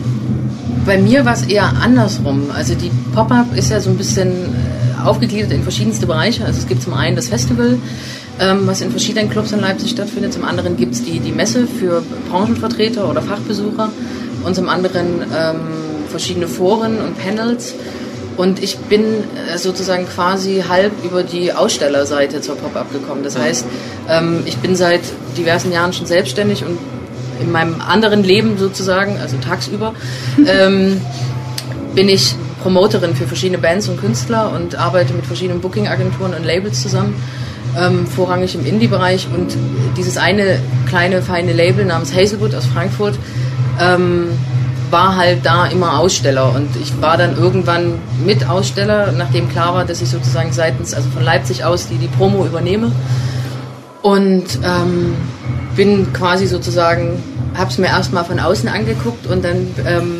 bei 0.85 0.99
mir 0.99 1.25
war 1.25 1.35
es 1.35 1.43
eher 1.43 1.73
andersrum. 1.81 2.51
Also 2.55 2.75
die 2.75 2.91
Pop-Up 3.15 3.57
ist 3.57 3.71
ja 3.71 3.81
so 3.81 3.91
ein 3.91 3.97
bisschen 3.97 4.31
äh, 4.31 5.03
aufgegliedert 5.05 5.53
in 5.53 5.63
verschiedenste 5.63 6.07
Bereiche. 6.07 6.45
Also 6.45 6.59
es 6.59 6.67
gibt 6.67 6.83
zum 6.83 6.95
einen 6.95 7.17
das 7.17 7.29
Festival, 7.29 7.79
ähm, 8.41 8.67
was 8.67 8.81
in 8.81 8.91
verschiedenen 8.91 9.31
Clubs 9.31 9.53
in 9.53 9.61
Leipzig 9.61 9.91
stattfindet. 9.91 10.33
Zum 10.33 10.45
anderen 10.45 10.77
gibt 10.77 10.95
es 10.95 11.05
die, 11.05 11.21
die 11.21 11.33
Messe 11.33 11.67
für 11.67 12.03
Branchenvertreter 12.31 13.09
oder 13.09 13.23
Fachbesucher 13.23 13.91
und 14.45 14.55
zum 14.55 14.69
anderen 14.69 15.23
ähm, 15.37 15.57
verschiedene 16.09 16.49
Foren 16.49 16.99
und 16.99 17.19
Panels. 17.19 17.75
Und 18.37 18.63
ich 18.63 18.77
bin 18.79 19.03
äh, 19.03 19.59
sozusagen 19.59 20.07
quasi 20.07 20.65
halb 20.69 20.93
über 21.05 21.23
die 21.23 21.53
Ausstellerseite 21.53 22.41
zur 22.41 22.57
Pop-Up 22.57 22.93
gekommen. 22.93 23.23
Das 23.23 23.39
heißt, 23.39 23.65
ähm, 24.11 24.43
ich 24.45 24.57
bin 24.59 24.75
seit 24.75 25.03
diversen 25.37 25.73
Jahren 25.73 25.93
schon 25.93 26.07
selbstständig 26.07 26.65
und 26.65 26.79
in 27.41 27.53
meinem 27.53 27.81
anderen 27.81 28.23
Leben 28.23 28.59
sozusagen, 28.59 29.19
also 29.19 29.37
tagsüber, 29.39 29.95
ähm, 30.47 31.01
bin 31.95 32.09
ich 32.09 32.35
Promoterin 32.63 33.15
für 33.15 33.27
verschiedene 33.27 33.59
Bands 33.59 33.89
und 33.89 34.01
Künstler 34.01 34.51
und 34.53 34.75
arbeite 34.75 35.13
mit 35.13 35.27
verschiedenen 35.27 35.61
Booking-Agenturen 35.61 36.35
und 36.35 36.45
Labels 36.45 36.83
zusammen, 36.83 37.15
ähm, 37.79 38.07
vorrangig 38.07 38.55
im 38.55 38.65
Indie-Bereich. 38.65 39.29
Und 39.35 39.57
dieses 39.97 40.17
eine 40.17 40.59
kleine, 40.89 41.23
feine 41.23 41.53
Label 41.53 41.85
namens 41.85 42.15
Hazelwood 42.15 42.55
aus 42.55 42.65
Frankfurt 42.67 43.19
ähm, 43.81 44.29
war 44.91 45.17
halt 45.17 45.41
da 45.45 45.67
immer 45.67 45.99
Aussteller 45.99 46.55
und 46.55 46.69
ich 46.81 47.01
war 47.03 47.17
dann 47.17 47.37
irgendwann 47.37 47.99
mit 48.25 48.49
Aussteller, 48.49 49.13
nachdem 49.13 49.49
klar 49.49 49.75
war, 49.75 49.85
dass 49.85 50.01
ich 50.01 50.09
sozusagen 50.09 50.53
seitens, 50.53 50.95
also 50.95 51.09
von 51.11 51.25
Leipzig 51.25 51.65
aus, 51.65 51.89
die, 51.89 51.97
die 51.97 52.07
Promo 52.07 52.47
übernehme 52.47 52.93
und 54.05 54.45
ähm, 54.63 55.15
bin 55.77 56.13
quasi 56.13 56.47
sozusagen, 56.47 57.23
habe 57.55 57.71
es 57.71 57.79
mir 57.79 57.87
erstmal 57.87 58.23
von 58.27 58.39
außen 58.39 58.69
angeguckt 58.69 59.27
und 59.27 59.43
dann 59.43 59.67
ähm, 59.87 60.17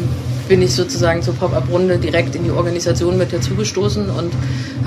bin 0.49 0.63
ich 0.63 0.75
sozusagen 0.75 1.21
zur 1.21 1.35
Pop-Up-Runde 1.35 1.99
direkt 1.99 2.35
in 2.35 2.45
die 2.45 2.51
Organisation 2.51 3.19
mit 3.19 3.31
dazugestoßen 3.31 4.09
und 4.09 4.33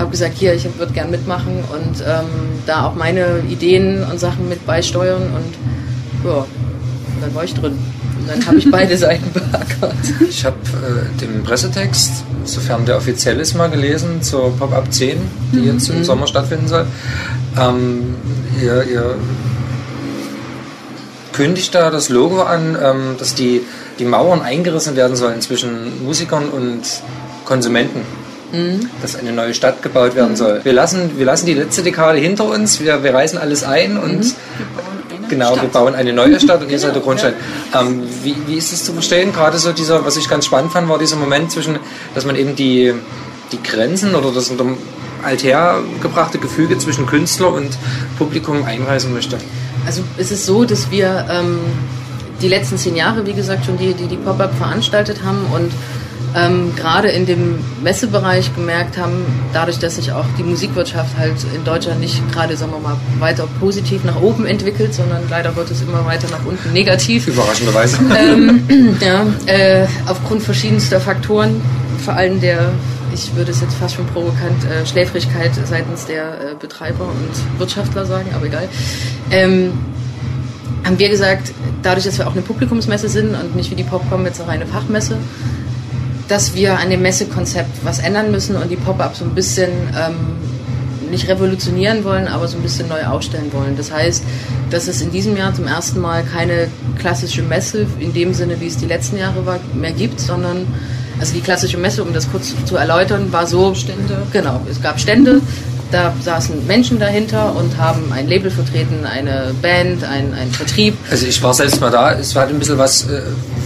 habe 0.00 0.10
gesagt, 0.10 0.34
hier, 0.36 0.52
ich 0.52 0.66
würde 0.78 0.92
gern 0.92 1.12
mitmachen 1.12 1.62
und 1.72 2.00
ähm, 2.04 2.26
da 2.66 2.86
auch 2.88 2.96
meine 2.96 3.38
Ideen 3.48 4.02
und 4.02 4.18
Sachen 4.18 4.48
mit 4.48 4.66
beisteuern 4.66 5.22
und 5.22 6.28
ja, 6.28 6.44
dann 7.20 7.34
war 7.36 7.44
ich 7.44 7.54
drin 7.54 7.78
dann 8.28 8.46
habe 8.46 8.58
ich 8.58 8.70
beide 8.70 8.96
Seiten 8.96 9.32
beackert. 9.32 9.94
Ich 10.28 10.44
habe 10.44 10.56
äh, 10.56 11.20
den 11.20 11.42
Pressetext, 11.42 12.24
sofern 12.44 12.84
der 12.84 12.96
offiziell 12.96 13.40
ist, 13.40 13.54
mal 13.54 13.70
gelesen 13.70 14.22
zur 14.22 14.56
Pop-Up 14.56 14.92
10, 14.92 15.18
die 15.52 15.56
mhm. 15.56 15.64
jetzt 15.72 15.88
im. 15.88 16.04
Sommer 16.04 16.26
stattfinden 16.26 16.68
soll. 16.68 16.86
Ähm, 17.56 18.14
ihr, 18.60 18.84
ihr 18.84 19.14
kündigt 21.32 21.74
da 21.74 21.90
das 21.90 22.08
Logo 22.08 22.42
an, 22.42 22.76
ähm, 22.82 23.16
dass 23.18 23.34
die, 23.34 23.62
die 23.98 24.04
Mauern 24.04 24.42
eingerissen 24.42 24.96
werden 24.96 25.16
sollen 25.16 25.40
zwischen 25.40 26.04
Musikern 26.04 26.48
und 26.48 26.82
Konsumenten. 27.44 28.02
Mhm. 28.52 28.88
Dass 29.02 29.14
eine 29.16 29.32
neue 29.32 29.54
Stadt 29.54 29.82
gebaut 29.82 30.14
werden 30.16 30.32
mhm. 30.32 30.36
soll. 30.36 30.60
Wir 30.64 30.72
lassen, 30.72 31.18
wir 31.18 31.26
lassen 31.26 31.46
die 31.46 31.54
letzte 31.54 31.82
Dekade 31.82 32.18
hinter 32.18 32.46
uns, 32.46 32.80
wir, 32.80 33.04
wir 33.04 33.14
reißen 33.14 33.38
alles 33.38 33.62
ein 33.62 33.98
und 33.98 34.18
mhm. 34.18 34.32
Genau, 35.28 35.52
Stadt. 35.52 35.62
wir 35.62 35.68
bauen 35.68 35.94
eine 35.94 36.12
neue 36.12 36.40
Stadt 36.44 36.62
und 36.62 36.70
ihr 36.70 36.78
seid 36.78 36.94
der 36.94 37.02
genau, 37.02 37.04
Grundstein. 37.04 37.34
Ähm, 37.74 38.02
wie, 38.22 38.34
wie 38.46 38.56
ist 38.56 38.72
es 38.72 38.84
zu 38.84 38.92
verstehen? 38.92 39.32
Gerade 39.32 39.58
so 39.58 39.72
dieser, 39.72 40.04
was 40.04 40.16
ich 40.16 40.28
ganz 40.28 40.46
spannend 40.46 40.72
fand, 40.72 40.88
war 40.88 40.98
dieser 40.98 41.16
Moment 41.16 41.52
zwischen, 41.52 41.78
dass 42.14 42.24
man 42.24 42.36
eben 42.36 42.56
die, 42.56 42.94
die 43.52 43.62
Grenzen 43.62 44.14
oder 44.14 44.32
das 44.32 44.48
unter 44.48 44.64
althergebrachte 45.22 46.38
Gefüge 46.38 46.78
zwischen 46.78 47.06
Künstler 47.06 47.52
und 47.52 47.76
Publikum 48.18 48.64
einreißen 48.64 49.12
möchte. 49.12 49.38
Also 49.86 50.02
es 50.16 50.30
ist 50.30 50.46
so, 50.46 50.64
dass 50.64 50.90
wir 50.90 51.26
ähm, 51.30 51.58
die 52.42 52.48
letzten 52.48 52.76
zehn 52.76 52.96
Jahre, 52.96 53.26
wie 53.26 53.32
gesagt, 53.32 53.64
schon 53.64 53.78
die, 53.78 53.94
die, 53.94 54.06
die 54.06 54.16
Pop-Up 54.16 54.54
veranstaltet 54.54 55.22
haben 55.24 55.40
und 55.52 55.72
ähm, 56.34 56.74
gerade 56.76 57.08
in 57.08 57.26
dem 57.26 57.58
Messebereich 57.82 58.54
gemerkt 58.54 58.98
haben, 58.98 59.24
dadurch, 59.52 59.78
dass 59.78 59.96
sich 59.96 60.12
auch 60.12 60.24
die 60.38 60.42
Musikwirtschaft 60.42 61.16
halt 61.16 61.36
in 61.54 61.64
Deutschland 61.64 62.00
nicht 62.00 62.20
gerade, 62.32 62.56
sagen 62.56 62.72
wir 62.72 62.80
mal, 62.80 62.96
weiter 63.18 63.48
positiv 63.60 64.04
nach 64.04 64.20
oben 64.20 64.46
entwickelt, 64.46 64.94
sondern 64.94 65.22
leider 65.30 65.56
wird 65.56 65.70
es 65.70 65.80
immer 65.80 66.04
weiter 66.04 66.28
nach 66.30 66.44
unten 66.44 66.72
negativ. 66.72 67.28
Überraschenderweise. 67.28 67.98
Ähm, 68.16 68.66
ja, 69.00 69.26
äh, 69.46 69.86
aufgrund 70.06 70.42
verschiedenster 70.42 71.00
Faktoren, 71.00 71.60
vor 72.04 72.14
allem 72.14 72.40
der, 72.40 72.72
ich 73.18 73.34
würde 73.34 73.50
es 73.50 73.60
jetzt 73.60 73.74
fast 73.74 73.96
schon 73.96 74.06
provokant, 74.06 74.64
äh, 74.64 74.86
Schläfrigkeit 74.86 75.50
seitens 75.64 76.06
der 76.06 76.52
äh, 76.52 76.54
Betreiber 76.58 77.04
und 77.04 77.58
Wirtschaftler 77.58 78.06
sagen, 78.06 78.30
aber 78.34 78.46
egal. 78.46 78.68
Ähm, 79.30 79.72
haben 80.84 80.98
wir 80.98 81.08
gesagt, 81.08 81.52
dadurch, 81.82 82.04
dass 82.06 82.18
wir 82.18 82.26
auch 82.26 82.32
eine 82.32 82.42
Publikumsmesse 82.42 83.08
sind 83.08 83.34
und 83.34 83.56
nicht 83.56 83.70
wie 83.70 83.74
die 83.74 83.84
Popcom 83.84 84.24
jetzt 84.24 84.40
eine 84.40 84.66
Fachmesse, 84.66 85.18
dass 86.28 86.54
wir 86.54 86.78
an 86.78 86.90
dem 86.90 87.02
Messekonzept 87.02 87.84
was 87.84 87.98
ändern 87.98 88.30
müssen 88.30 88.56
und 88.56 88.70
die 88.70 88.76
Pop-Up 88.76 89.16
so 89.16 89.24
ein 89.24 89.34
bisschen 89.34 89.70
ähm, 89.96 90.14
nicht 91.10 91.28
revolutionieren 91.28 92.04
wollen, 92.04 92.28
aber 92.28 92.46
so 92.48 92.56
ein 92.56 92.62
bisschen 92.62 92.88
neu 92.88 93.04
aufstellen 93.04 93.52
wollen. 93.52 93.76
Das 93.76 93.92
heißt, 93.92 94.22
dass 94.70 94.88
es 94.88 95.00
in 95.00 95.10
diesem 95.10 95.36
Jahr 95.36 95.54
zum 95.54 95.66
ersten 95.66 96.00
Mal 96.00 96.22
keine 96.22 96.68
klassische 96.98 97.42
Messe 97.42 97.86
in 97.98 98.12
dem 98.12 98.34
Sinne, 98.34 98.60
wie 98.60 98.66
es 98.66 98.76
die 98.76 98.86
letzten 98.86 99.16
Jahre 99.16 99.44
war, 99.46 99.58
mehr 99.74 99.92
gibt, 99.92 100.20
sondern 100.20 100.66
also 101.20 101.34
die 101.34 101.40
klassische 101.40 101.78
Messe, 101.78 102.02
um 102.02 102.12
das 102.12 102.30
kurz 102.30 102.54
zu 102.64 102.76
erläutern, 102.76 103.32
war 103.32 103.46
so 103.46 103.74
Stände. 103.74 104.22
Genau, 104.32 104.60
es 104.70 104.80
gab 104.80 105.00
Stände, 105.00 105.40
da 105.90 106.12
saßen 106.22 106.66
Menschen 106.66 106.98
dahinter 106.98 107.54
und 107.56 107.76
haben 107.78 108.12
ein 108.12 108.28
Label 108.28 108.50
vertreten, 108.50 109.04
eine 109.04 109.54
Band, 109.62 110.04
ein, 110.04 110.34
ein 110.34 110.50
Vertrieb. 110.50 110.94
Also 111.10 111.26
ich 111.26 111.42
war 111.42 111.54
selbst 111.54 111.80
mal 111.80 111.90
da, 111.90 112.12
es 112.12 112.34
war 112.34 112.46
ein 112.46 112.58
bisschen 112.58 112.78
was 112.78 113.08
äh, 113.08 113.22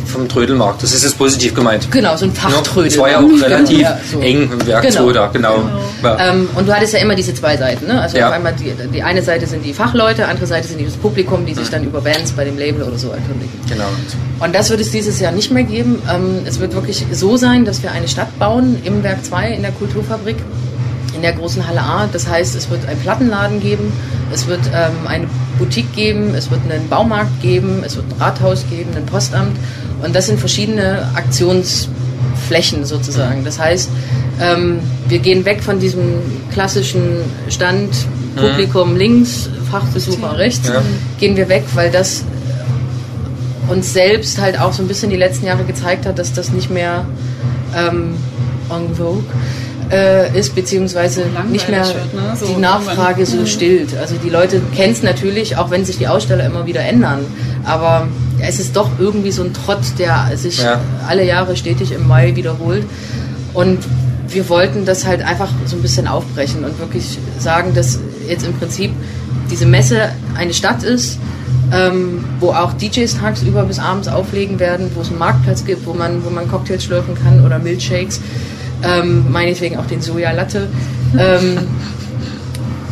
vom 0.07 0.29
Trödelmarkt, 0.29 0.83
das 0.83 0.93
ist 0.93 1.05
jetzt 1.05 1.17
positiv 1.19 1.55
gemeint. 1.55 1.91
Genau, 1.91 2.17
so 2.17 2.27
ein 2.27 2.33
Fachtrödel. 2.33 2.89
Es 2.89 2.99
war 2.99 3.11
ja 3.11 3.19
auch 3.19 3.43
relativ 3.43 3.81
ja, 3.81 3.99
so. 4.11 4.21
eng 4.21 4.51
im 4.53 4.67
Werk 4.67 4.83
Genau. 4.83 5.07
2 5.07 5.13
da, 5.13 5.27
genau. 5.29 5.57
Genau. 5.57 5.81
Ja. 6.03 6.31
Ähm, 6.33 6.49
und 6.55 6.69
du 6.69 6.73
hattest 6.75 6.93
ja 6.93 6.99
immer 7.01 7.15
diese 7.15 7.33
zwei 7.35 7.57
Seiten. 7.57 7.87
Ne? 7.87 8.01
Also 8.01 8.19
Ja. 8.19 8.29
auf 8.29 8.35
einmal 8.35 8.53
die, 8.55 8.73
die 8.93 9.03
eine 9.03 9.23
Seite 9.23 9.47
sind 9.47 9.65
die 9.65 9.73
Fachleute, 9.73 10.27
andere 10.29 10.47
Seite 10.47 10.69
sind 10.69 10.85
das 10.87 10.95
Publikum, 10.97 11.47
die 11.47 11.55
sich 11.55 11.71
dann 11.71 11.85
über 11.85 12.01
Bands 12.01 12.33
bei 12.33 12.45
dem 12.45 12.59
Label 12.59 12.83
oder 12.83 12.99
so 12.99 13.09
erkundigen. 13.11 13.53
genau. 13.69 13.89
Und 14.41 14.55
das 14.55 14.71
wird 14.71 14.81
es 14.81 14.91
dieses 14.91 15.21
Jahr 15.21 15.33
nicht 15.33 15.51
mehr 15.53 15.63
geben. 15.65 16.03
Ähm, 16.13 16.41
es 16.45 16.59
wird 16.61 16.75
wirklich 16.75 17.07
so 17.13 17.37
sein, 17.37 17.65
dass 17.65 17.83
wir 17.83 17.93
eine 17.93 18.09
Stadt 18.09 18.37
bauen 18.39 18.77
im 18.85 19.03
Werk 19.05 19.25
2 19.25 19.51
in 19.53 19.63
der 19.63 19.71
Kulturfabrik, 19.73 20.37
in 21.23 21.29
der 21.29 21.35
großen 21.37 21.65
Halle 21.69 21.81
A. 21.83 22.09
Das 22.13 22.29
heißt, 22.29 22.57
es 22.57 22.69
wird 22.69 22.85
einen 22.89 22.99
Plattenladen 22.99 23.61
geben, 23.61 23.93
es 24.33 24.49
wird 24.49 24.59
ähm, 24.75 25.07
eine 25.07 25.27
Boutique 25.57 25.93
geben, 25.95 26.35
es 26.35 26.51
wird 26.51 26.61
einen 26.69 26.89
Baumarkt 26.89 27.41
geben, 27.41 27.85
es 27.87 27.95
wird 27.95 28.07
ein 28.11 28.21
Rathaus 28.21 28.65
geben, 28.69 28.91
ein 28.97 29.07
Postamt. 29.07 29.57
Und 30.03 30.17
das 30.17 30.27
sind 30.27 30.41
verschiedene 30.41 31.07
Aktionsflächen 31.15 32.85
sozusagen. 32.85 33.45
Das 33.45 33.61
heißt, 33.61 33.89
ähm, 34.41 34.81
wir 35.07 35.21
gehen 35.21 35.45
weg 35.45 35.63
von 35.63 35.79
diesem 35.79 36.21
klassischen 36.53 37.19
Stand, 37.49 37.91
Publikum 38.35 38.97
links, 38.97 39.49
Fachbesucher 39.71 40.39
rechts, 40.39 40.67
Ja. 40.67 40.83
gehen 41.21 41.37
wir 41.37 41.49
weg, 41.49 41.63
weil 41.75 41.93
das 41.93 42.25
uns 43.69 43.93
selbst 43.93 44.41
halt 44.41 44.59
auch 44.59 44.73
so 44.73 44.83
ein 44.83 44.89
bisschen 44.89 45.11
die 45.11 45.17
letzten 45.17 45.47
Jahre 45.47 45.63
gezeigt 45.63 46.05
hat, 46.05 46.19
dass 46.19 46.33
das 46.33 46.51
nicht 46.51 46.69
mehr 46.69 47.05
ähm, 47.77 48.15
en 48.71 48.93
vogue 48.97 49.23
äh, 49.93 50.37
ist, 50.39 50.55
beziehungsweise 50.55 51.25
nicht 51.51 51.69
mehr 51.69 51.87
wird, 51.87 52.15
ne? 52.15 52.35
So 52.35 52.47
die 52.47 52.57
Nachfrage 52.61 53.27
so 53.27 53.45
stillt. 53.47 53.97
Also 53.97 54.15
die 54.17 54.31
Leute 54.31 54.61
kennen 54.75 54.93
es 54.93 55.03
natürlich, 55.03 55.57
auch 55.59 55.71
wenn 55.71 55.85
sich 55.85 55.99
die 55.99 56.09
Aussteller 56.09 56.47
immer 56.47 56.67
wieder 56.67 56.81
ändern. 56.81 57.21
Aber 57.65 58.09
es 58.41 58.59
ist 58.59 58.75
doch 58.75 58.91
irgendwie 58.99 59.31
so 59.31 59.43
ein 59.45 59.53
Trott, 59.53 59.81
der 59.99 60.31
sich 60.37 60.63
Ja. 60.63 60.81
alle 61.07 61.25
Jahre 61.27 61.57
stetig 61.57 61.93
im 61.93 62.09
Mai 62.09 62.35
wiederholt. 62.35 62.85
Und 63.53 63.81
wir 64.29 64.49
wollten 64.49 64.87
das 64.87 65.07
halt 65.07 65.23
einfach 65.23 65.51
so 65.67 65.77
ein 65.77 65.83
bisschen 65.83 66.09
aufbrechen 66.09 66.65
und 66.65 66.79
wirklich 66.79 67.19
sagen, 67.39 67.75
dass 67.75 67.99
jetzt 68.27 68.47
im 68.47 68.55
Prinzip 68.55 68.91
diese 69.51 69.67
Messe 69.67 70.09
eine 70.35 70.55
Stadt 70.55 70.83
ist, 70.85 71.19
ähm, 71.71 72.25
wo 72.41 72.51
auch 72.53 72.73
DJs 72.73 73.19
tagsüber 73.19 73.65
bis 73.65 73.79
abends 73.79 74.09
auflegen 74.09 74.59
werden, 74.59 74.91
wo 74.95 75.03
es 75.03 75.09
einen 75.09 75.19
Marktplatz 75.19 75.65
gibt, 75.67 75.87
wo 75.87 75.93
man, 75.93 76.25
wo 76.25 76.31
man 76.31 76.49
Cocktails 76.51 76.85
schlürfen 76.85 77.15
kann 77.15 77.45
oder 77.45 77.59
Milkshakes, 77.59 78.21
ähm, 78.83 79.31
meinetwegen 79.31 79.79
auch 79.79 79.87
den 79.87 80.01
Soja 80.01 80.33
Latte. 80.33 80.69
Ähm, 81.19 81.59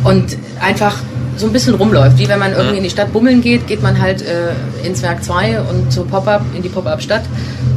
und 0.03 0.37
einfach 0.59 0.97
so 1.37 1.47
ein 1.47 1.53
bisschen 1.53 1.75
rumläuft. 1.75 2.17
Wie 2.17 2.27
wenn 2.27 2.39
man 2.39 2.53
irgendwie 2.53 2.77
in 2.77 2.83
die 2.83 2.89
Stadt 2.89 3.11
bummeln 3.13 3.41
geht, 3.41 3.67
geht 3.67 3.81
man 3.81 3.99
halt 3.99 4.21
äh, 4.21 4.85
ins 4.85 5.01
Werk 5.01 5.23
2 5.23 5.61
und 5.61 5.91
zur 5.91 6.07
Pop-Up, 6.07 6.43
in 6.55 6.61
die 6.61 6.69
Pop-Up-Stadt 6.69 7.23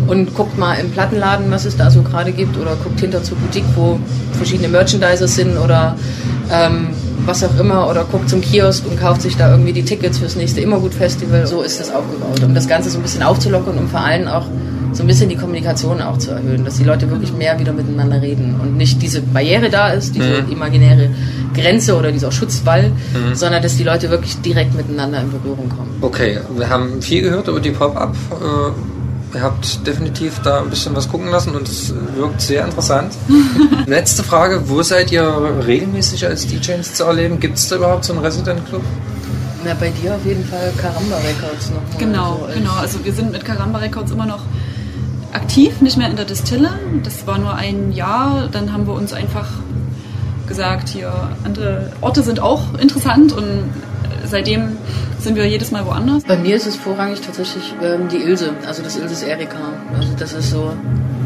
und 0.06 0.34
guckt 0.34 0.58
mal 0.58 0.74
im 0.74 0.90
Plattenladen, 0.90 1.50
was 1.50 1.64
es 1.64 1.76
da 1.76 1.90
so 1.90 2.02
gerade 2.02 2.32
gibt 2.32 2.58
oder 2.58 2.76
guckt 2.76 3.00
hinter 3.00 3.22
zur 3.22 3.38
Boutique, 3.38 3.64
wo 3.74 3.98
verschiedene 4.32 4.68
Merchandisers 4.68 5.34
sind 5.34 5.56
oder 5.56 5.96
ähm, 6.52 6.88
was 7.24 7.42
auch 7.42 7.58
immer 7.58 7.88
oder 7.88 8.04
guckt 8.04 8.28
zum 8.28 8.40
Kiosk 8.40 8.84
und 8.86 9.00
kauft 9.00 9.22
sich 9.22 9.36
da 9.36 9.50
irgendwie 9.50 9.72
die 9.72 9.82
Tickets 9.82 10.18
fürs 10.18 10.36
nächste 10.36 10.60
Immergut-Festival. 10.60 11.46
So 11.46 11.62
ist 11.62 11.80
das 11.80 11.90
aufgebaut, 11.90 12.42
um 12.44 12.54
das 12.54 12.68
Ganze 12.68 12.90
so 12.90 12.98
ein 12.98 13.02
bisschen 13.02 13.22
aufzulockern, 13.22 13.78
um 13.78 13.88
vor 13.88 14.00
allem 14.00 14.28
auch 14.28 14.46
so 14.94 15.02
ein 15.02 15.06
bisschen 15.06 15.28
die 15.28 15.36
Kommunikation 15.36 16.00
auch 16.00 16.18
zu 16.18 16.30
erhöhen, 16.30 16.64
dass 16.64 16.76
die 16.76 16.84
Leute 16.84 17.10
wirklich 17.10 17.32
mehr 17.32 17.58
wieder 17.58 17.72
miteinander 17.72 18.22
reden 18.22 18.58
und 18.60 18.76
nicht 18.76 19.02
diese 19.02 19.20
Barriere 19.22 19.68
da 19.70 19.88
ist, 19.88 20.14
diese 20.14 20.42
Mhm. 20.42 20.52
imaginäre 20.52 21.08
Grenze 21.54 21.96
oder 21.96 22.10
dieser 22.12 22.30
Schutzwall, 22.32 22.90
sondern 23.34 23.62
dass 23.62 23.76
die 23.76 23.84
Leute 23.84 24.10
wirklich 24.10 24.40
direkt 24.40 24.74
miteinander 24.74 25.20
in 25.20 25.30
Berührung 25.30 25.68
kommen. 25.68 25.90
Okay, 26.00 26.38
wir 26.56 26.68
haben 26.68 27.00
viel 27.02 27.22
gehört 27.22 27.48
über 27.48 27.60
die 27.60 27.70
Pop-Up. 27.70 28.14
Äh, 28.32 29.36
ihr 29.36 29.42
habt 29.42 29.84
definitiv 29.86 30.40
da 30.44 30.60
ein 30.60 30.70
bisschen 30.70 30.94
was 30.94 31.08
gucken 31.08 31.28
lassen 31.28 31.54
und 31.56 31.68
es 31.68 31.92
wirkt 32.16 32.40
sehr 32.40 32.64
interessant. 32.64 33.12
Letzte 33.86 34.22
Frage, 34.22 34.62
wo 34.68 34.82
seid 34.82 35.10
ihr 35.12 35.24
regelmäßig 35.66 36.24
als 36.26 36.46
DJs 36.46 36.94
zu 36.94 37.04
erleben? 37.04 37.40
Gibt 37.40 37.58
es 37.58 37.68
da 37.68 37.76
überhaupt 37.76 38.04
so 38.04 38.12
einen 38.12 38.22
Resident 38.24 38.64
Club? 38.68 38.82
Na, 39.64 39.74
bei 39.74 39.90
dir 39.90 40.14
auf 40.14 40.24
jeden 40.26 40.44
Fall 40.44 40.72
Karamba 40.76 41.16
Records 41.16 41.70
noch. 41.70 41.98
Genau, 41.98 42.46
so 42.48 42.54
genau. 42.58 42.72
Also 42.74 43.02
wir 43.04 43.12
sind 43.12 43.32
mit 43.32 43.44
Karamba 43.44 43.78
Records 43.78 44.12
immer 44.12 44.26
noch 44.26 44.40
aktiv, 45.34 45.80
nicht 45.80 45.96
mehr 45.96 46.08
in 46.08 46.16
der 46.16 46.24
Distille. 46.24 46.70
Das 47.02 47.26
war 47.26 47.38
nur 47.38 47.54
ein 47.54 47.92
Jahr. 47.92 48.48
Dann 48.50 48.72
haben 48.72 48.86
wir 48.86 48.94
uns 48.94 49.12
einfach 49.12 49.48
gesagt, 50.46 50.88
hier 50.88 51.12
andere 51.44 51.92
Orte 52.00 52.22
sind 52.22 52.40
auch 52.40 52.74
interessant 52.74 53.32
und 53.32 53.72
seitdem 54.24 54.76
sind 55.18 55.36
wir 55.36 55.46
jedes 55.46 55.70
Mal 55.70 55.86
woanders. 55.86 56.22
Bei 56.24 56.36
mir 56.36 56.54
ist 56.54 56.66
es 56.66 56.76
vorrangig 56.76 57.20
tatsächlich 57.20 57.74
ähm, 57.82 58.08
die 58.08 58.18
Ilse, 58.18 58.50
also 58.66 58.82
das 58.82 58.96
Ilses 58.96 59.22
Erika. 59.22 59.58
Also 59.96 60.12
das 60.18 60.32
ist 60.34 60.50
so, 60.50 60.72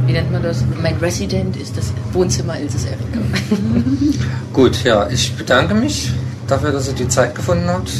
wie 0.06 0.12
nennt 0.12 0.30
man 0.30 0.42
das? 0.42 0.64
Mein 0.80 0.96
Resident 0.96 1.56
ist 1.56 1.76
das 1.76 1.92
Wohnzimmer 2.12 2.58
Ilses 2.58 2.84
Erika. 2.84 3.18
Gut, 4.52 4.84
ja, 4.84 5.08
ich 5.08 5.34
bedanke 5.34 5.74
mich 5.74 6.12
dafür, 6.46 6.72
dass 6.72 6.88
ihr 6.88 6.94
die 6.94 7.08
Zeit 7.08 7.34
gefunden 7.34 7.68
habt, 7.68 7.90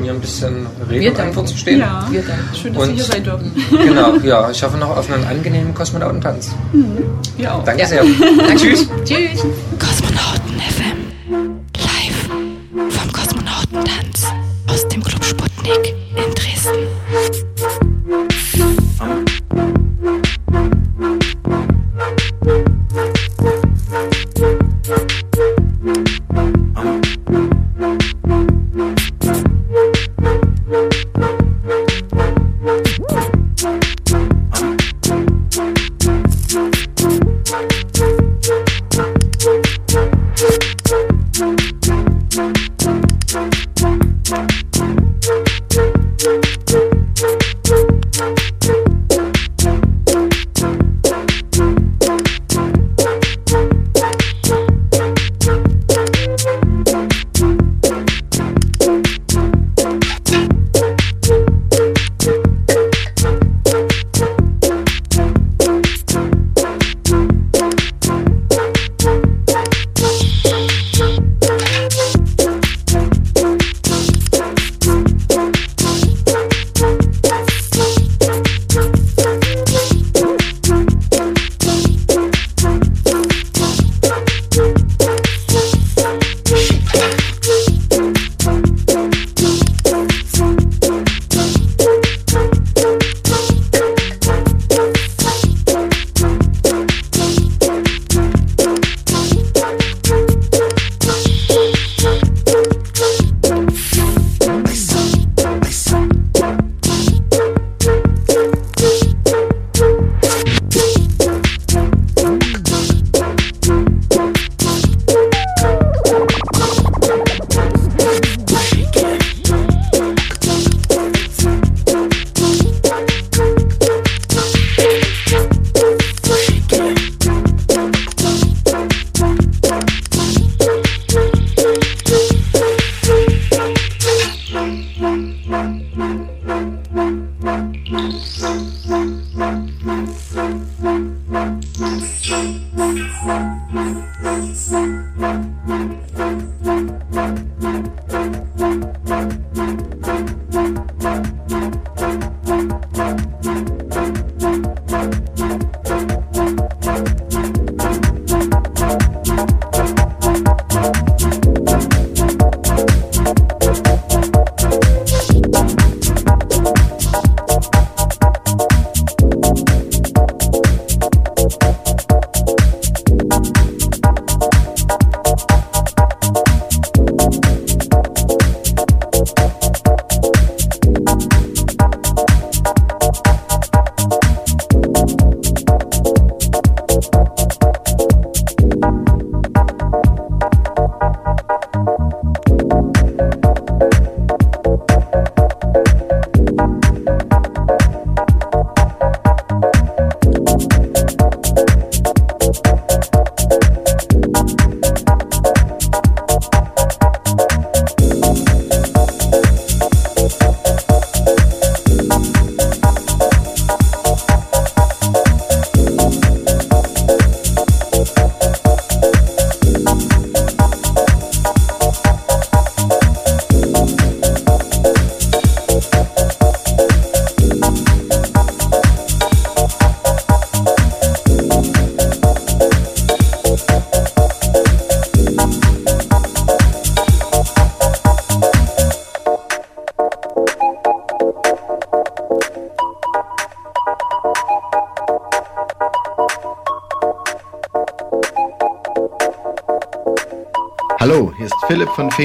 mir 0.00 0.12
ein 0.12 0.20
bisschen 0.20 0.66
Rede 0.88 1.00
Wir 1.00 1.10
und 1.10 1.18
danken. 1.18 1.28
Antwort 1.30 1.48
zu 1.48 1.56
stehen. 1.58 1.80
Ja, 1.80 2.06
Wir 2.10 2.22
danken. 2.22 2.48
schön, 2.54 2.72
dass 2.74 2.82
Und- 2.82 2.88
wir 2.90 2.94
hier 2.96 3.04
sein 3.04 3.24
dürfen. 3.24 3.52
Genau, 3.70 4.16
ja, 4.18 4.50
ich 4.50 4.62
hoffe 4.62 4.76
noch 4.78 4.96
auf 4.96 5.10
einen 5.12 5.24
angenehmen 5.24 5.74
Kosmonautentanz. 5.74 6.50
Wir 7.36 7.54
auch. 7.54 7.64
Danke 7.64 7.82
Ja. 7.82 7.88
sehr. 7.88 8.02
Tschüss. 8.56 8.88
Tschüss. 9.04 9.40
Kosmonauten 9.78 10.47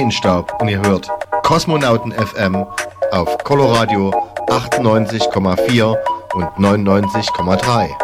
Feenstaub 0.04 0.60
und 0.60 0.68
ihr 0.68 0.82
hört 0.82 1.08
Kosmonauten 1.44 2.12
FM 2.12 2.66
auf 3.10 3.38
Coloradio 3.38 4.10
98,4 4.48 5.96
und 6.34 6.44
99,3. 6.58 8.03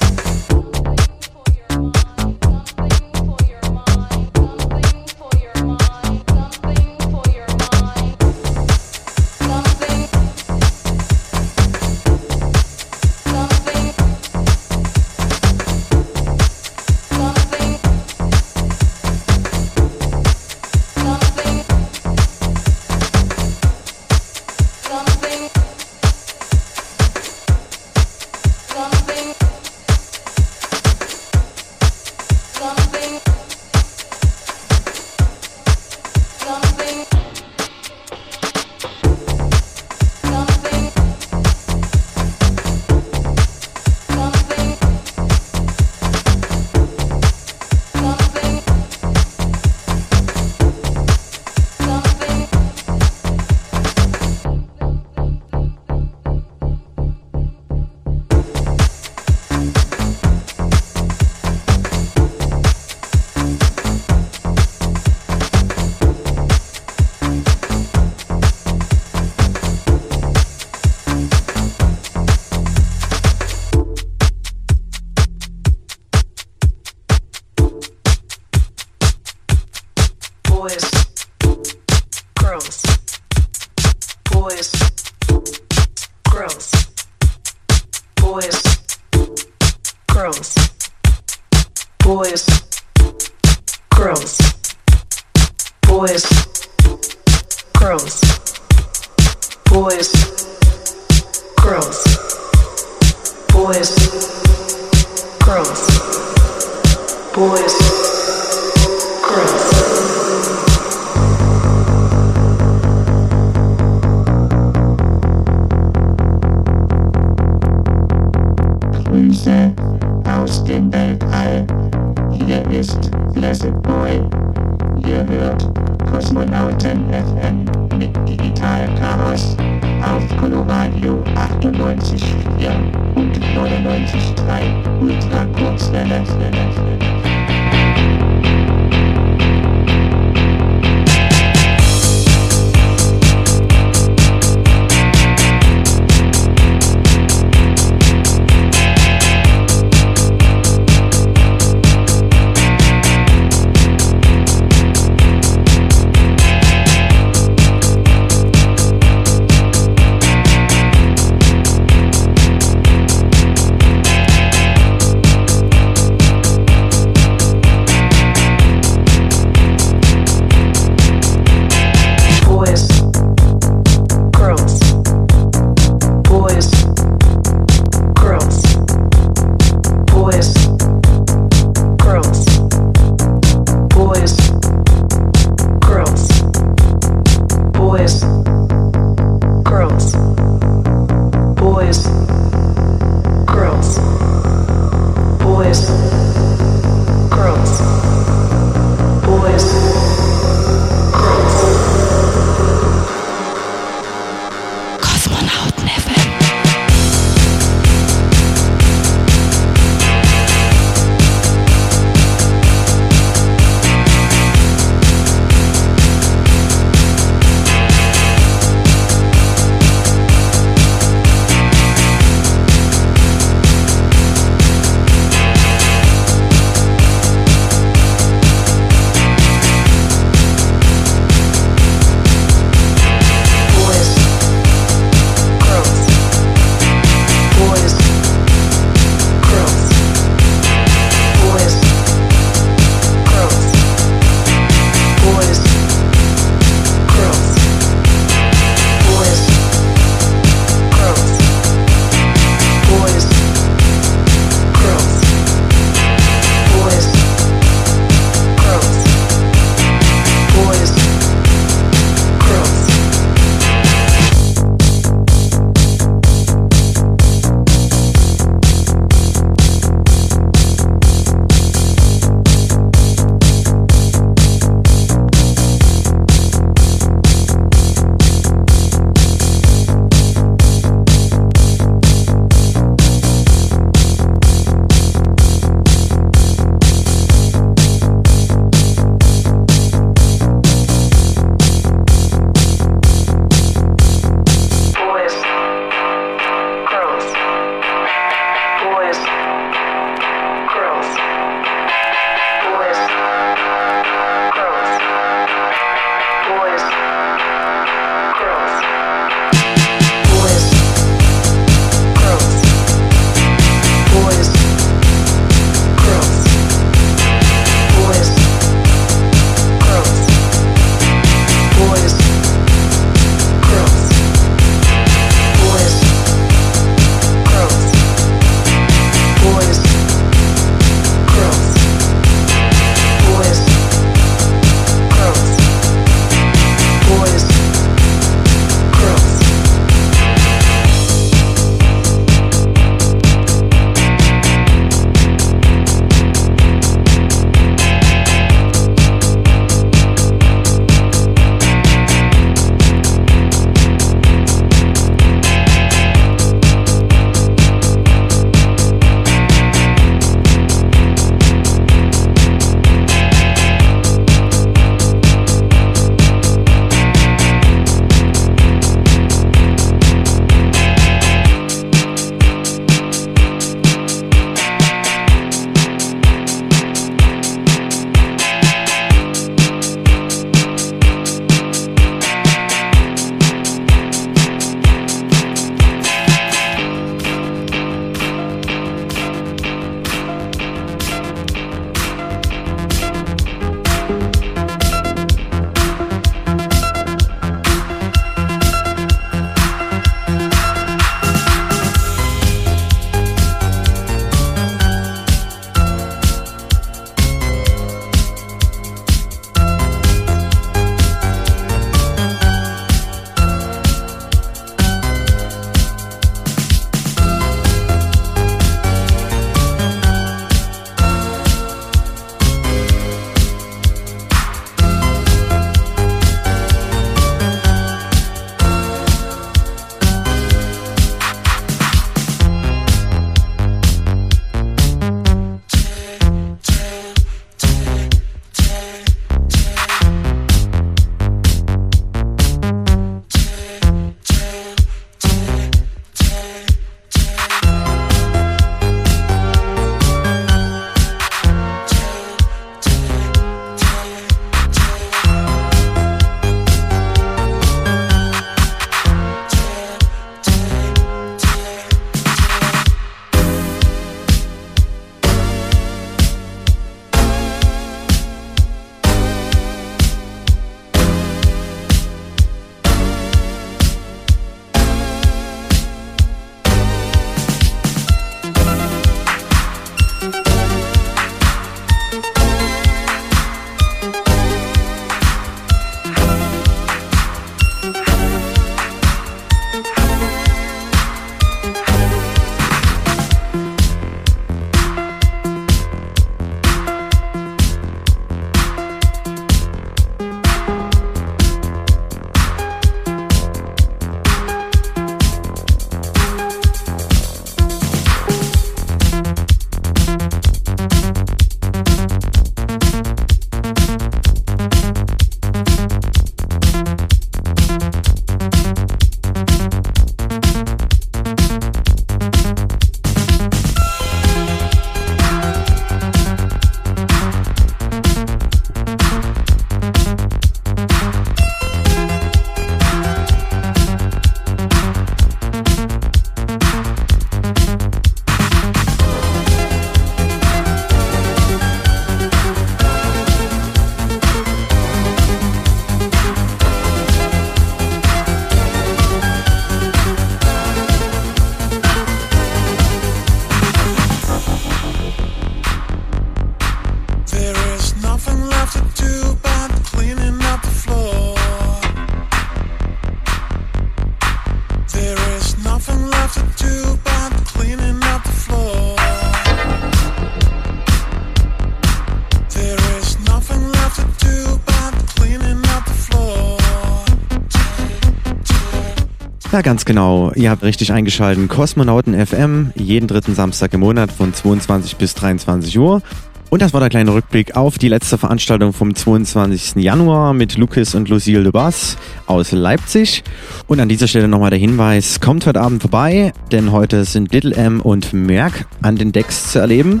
Ja, 579.52 579.60
ganz 579.60 579.84
genau. 579.84 580.32
Ihr 580.34 580.48
habt 580.48 580.62
richtig 580.62 580.92
eingeschaltet. 580.94 581.46
Kosmonauten 581.50 582.14
FM, 582.14 582.72
jeden 582.74 583.06
dritten 583.06 583.34
Samstag 583.34 583.74
im 583.74 583.80
Monat 583.80 584.10
von 584.10 584.32
22 584.32 584.96
bis 584.96 585.14
23 585.14 585.78
Uhr. 585.78 586.00
Und 586.48 586.62
das 586.62 586.72
war 586.72 586.80
der 586.80 586.88
kleine 586.88 587.12
Rückblick 587.12 587.54
auf 587.54 587.76
die 587.76 587.88
letzte 587.88 588.16
Veranstaltung 588.16 588.72
vom 588.72 588.94
22. 588.94 589.82
Januar 589.82 590.32
mit 590.32 590.56
Lucas 590.56 590.94
und 590.94 591.10
Lucille 591.10 591.42
de 591.42 591.52
Bass 591.52 591.98
aus 592.26 592.52
Leipzig. 592.52 593.24
Und 593.66 593.78
an 593.78 593.90
dieser 593.90 594.08
Stelle 594.08 594.26
nochmal 594.26 594.48
der 594.48 594.58
Hinweis, 594.58 595.20
kommt 595.20 595.46
heute 595.46 595.60
Abend 595.60 595.82
vorbei, 595.82 596.32
denn 596.50 596.72
heute 596.72 597.04
sind 597.04 597.30
Little 597.34 597.54
M 597.54 597.82
und 597.82 598.14
Merck 598.14 598.64
an 598.80 598.96
den 598.96 599.12
Decks 599.12 599.52
zu 599.52 599.58
erleben. 599.58 600.00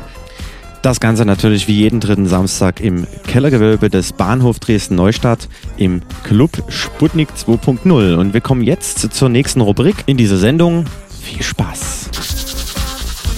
Das 0.82 0.98
Ganze 0.98 1.24
natürlich 1.24 1.68
wie 1.68 1.74
jeden 1.74 2.00
dritten 2.00 2.26
Samstag 2.26 2.80
im 2.80 3.06
Kellergewölbe 3.28 3.88
des 3.88 4.12
Bahnhof 4.12 4.58
Dresden-Neustadt 4.58 5.48
im 5.76 6.02
Club 6.24 6.50
Sputnik 6.68 7.28
2.0. 7.30 8.16
Und 8.16 8.34
wir 8.34 8.40
kommen 8.40 8.62
jetzt 8.62 9.14
zur 9.14 9.28
nächsten 9.28 9.60
Rubrik 9.60 10.02
in 10.06 10.16
dieser 10.16 10.38
Sendung. 10.38 10.86
Viel 11.22 11.40
Spaß! 11.40 12.10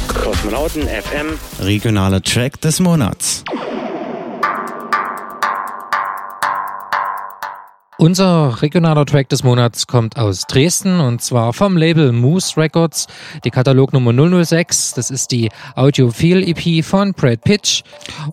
Kosmonauten 0.09 0.85
FM, 0.85 1.39
regionaler 1.61 2.23
Track 2.23 2.63
des 2.63 2.81
Monats. 2.81 3.45
Unser 8.05 8.61
regionaler 8.61 9.07
Track 9.07 9.31
des 9.31 9.45
Monats 9.45 9.87
kommt 9.87 10.19
aus 10.19 10.43
Dresden 10.43 11.01
und 11.01 11.23
zwar 11.23 11.55
vom 11.55 11.79
Label 11.79 12.13
Moose 12.13 12.55
Records, 12.59 13.07
die 13.45 13.51
Katalognummer 13.51 14.13
006. 14.45 14.93
Das 14.93 15.11
ist 15.11 15.33
die 15.33 15.49
Audiophile 15.75 16.47
EP 16.47 16.85
von 16.85 17.15
Brad 17.15 17.41
Pitch 17.41 17.81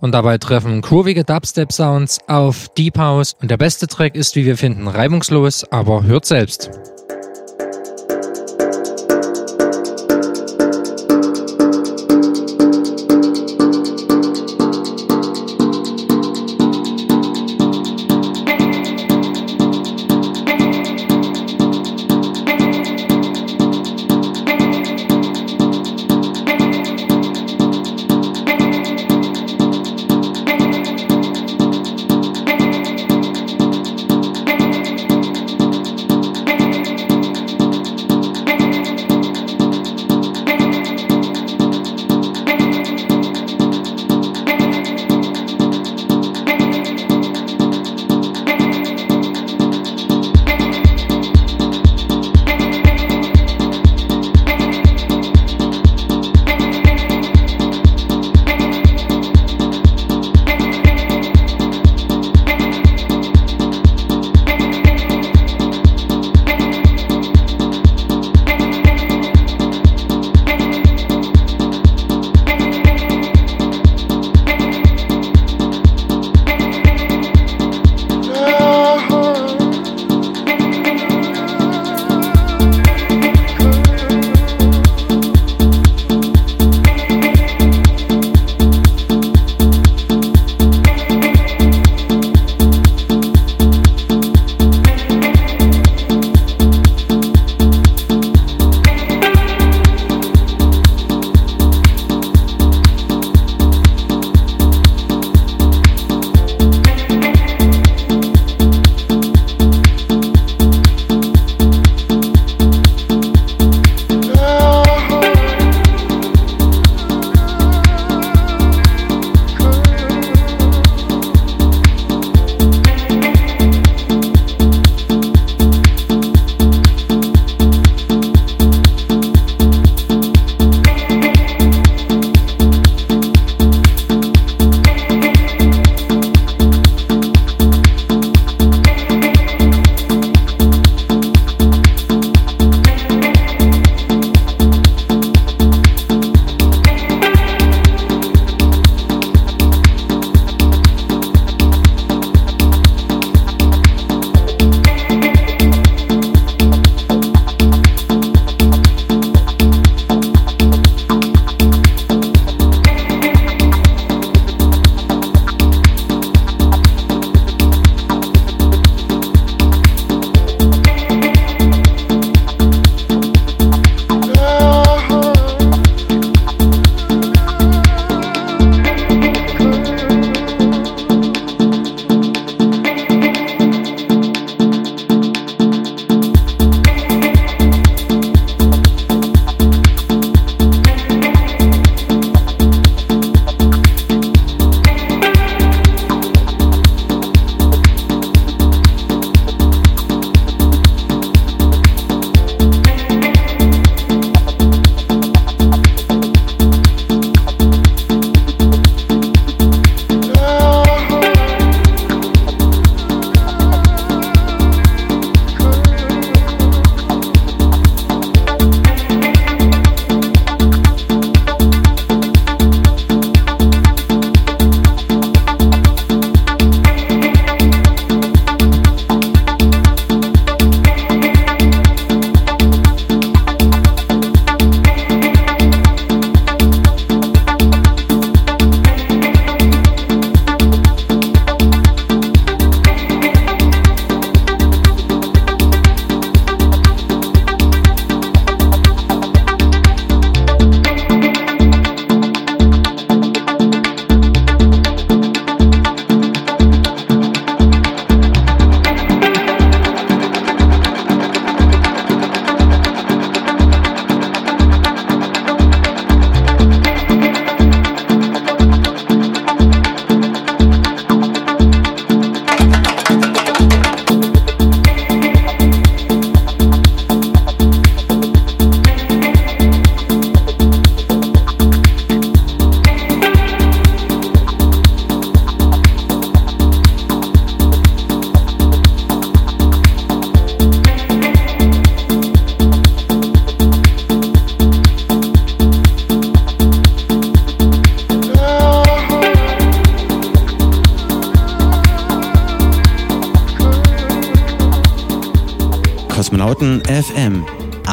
und 0.02 0.12
dabei 0.12 0.40
treffen 0.40 0.82
groovige 0.82 1.24
Dubstep-Sounds 1.24 2.20
auf 2.28 2.68
Deep 2.78 2.98
House 2.98 3.38
und 3.42 3.50
der 3.50 3.56
beste 3.56 3.88
Track 3.88 4.16
ist, 4.16 4.36
wie 4.36 4.46
wir 4.46 4.58
finden, 4.58 4.90
reibungslos, 4.90 5.64
aber 5.72 6.04
hört 6.04 6.26
selbst. 6.26 6.70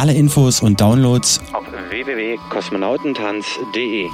Alle 0.09 0.17
Infos 0.17 0.63
und 0.63 0.81
Downloads 0.81 1.39
auf 1.53 1.67
www.kosmonautentanz.de. 1.91 4.07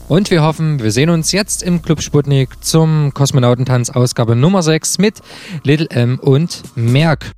Und 0.09 0.30
wir 0.30 0.42
hoffen, 0.42 0.82
wir 0.82 0.90
sehen 0.90 1.09
uns 1.09 1.32
jetzt 1.32 1.62
im 1.62 1.80
Club 1.80 2.03
Sputnik 2.03 2.62
zum 2.62 3.14
Kosmonautentanz 3.14 3.88
Ausgabe 3.88 4.36
Nummer 4.36 4.62
6 4.62 4.99
mit 4.99 5.22
Little 5.64 5.88
M 5.88 6.18
und 6.18 6.62
Merck. 6.74 7.38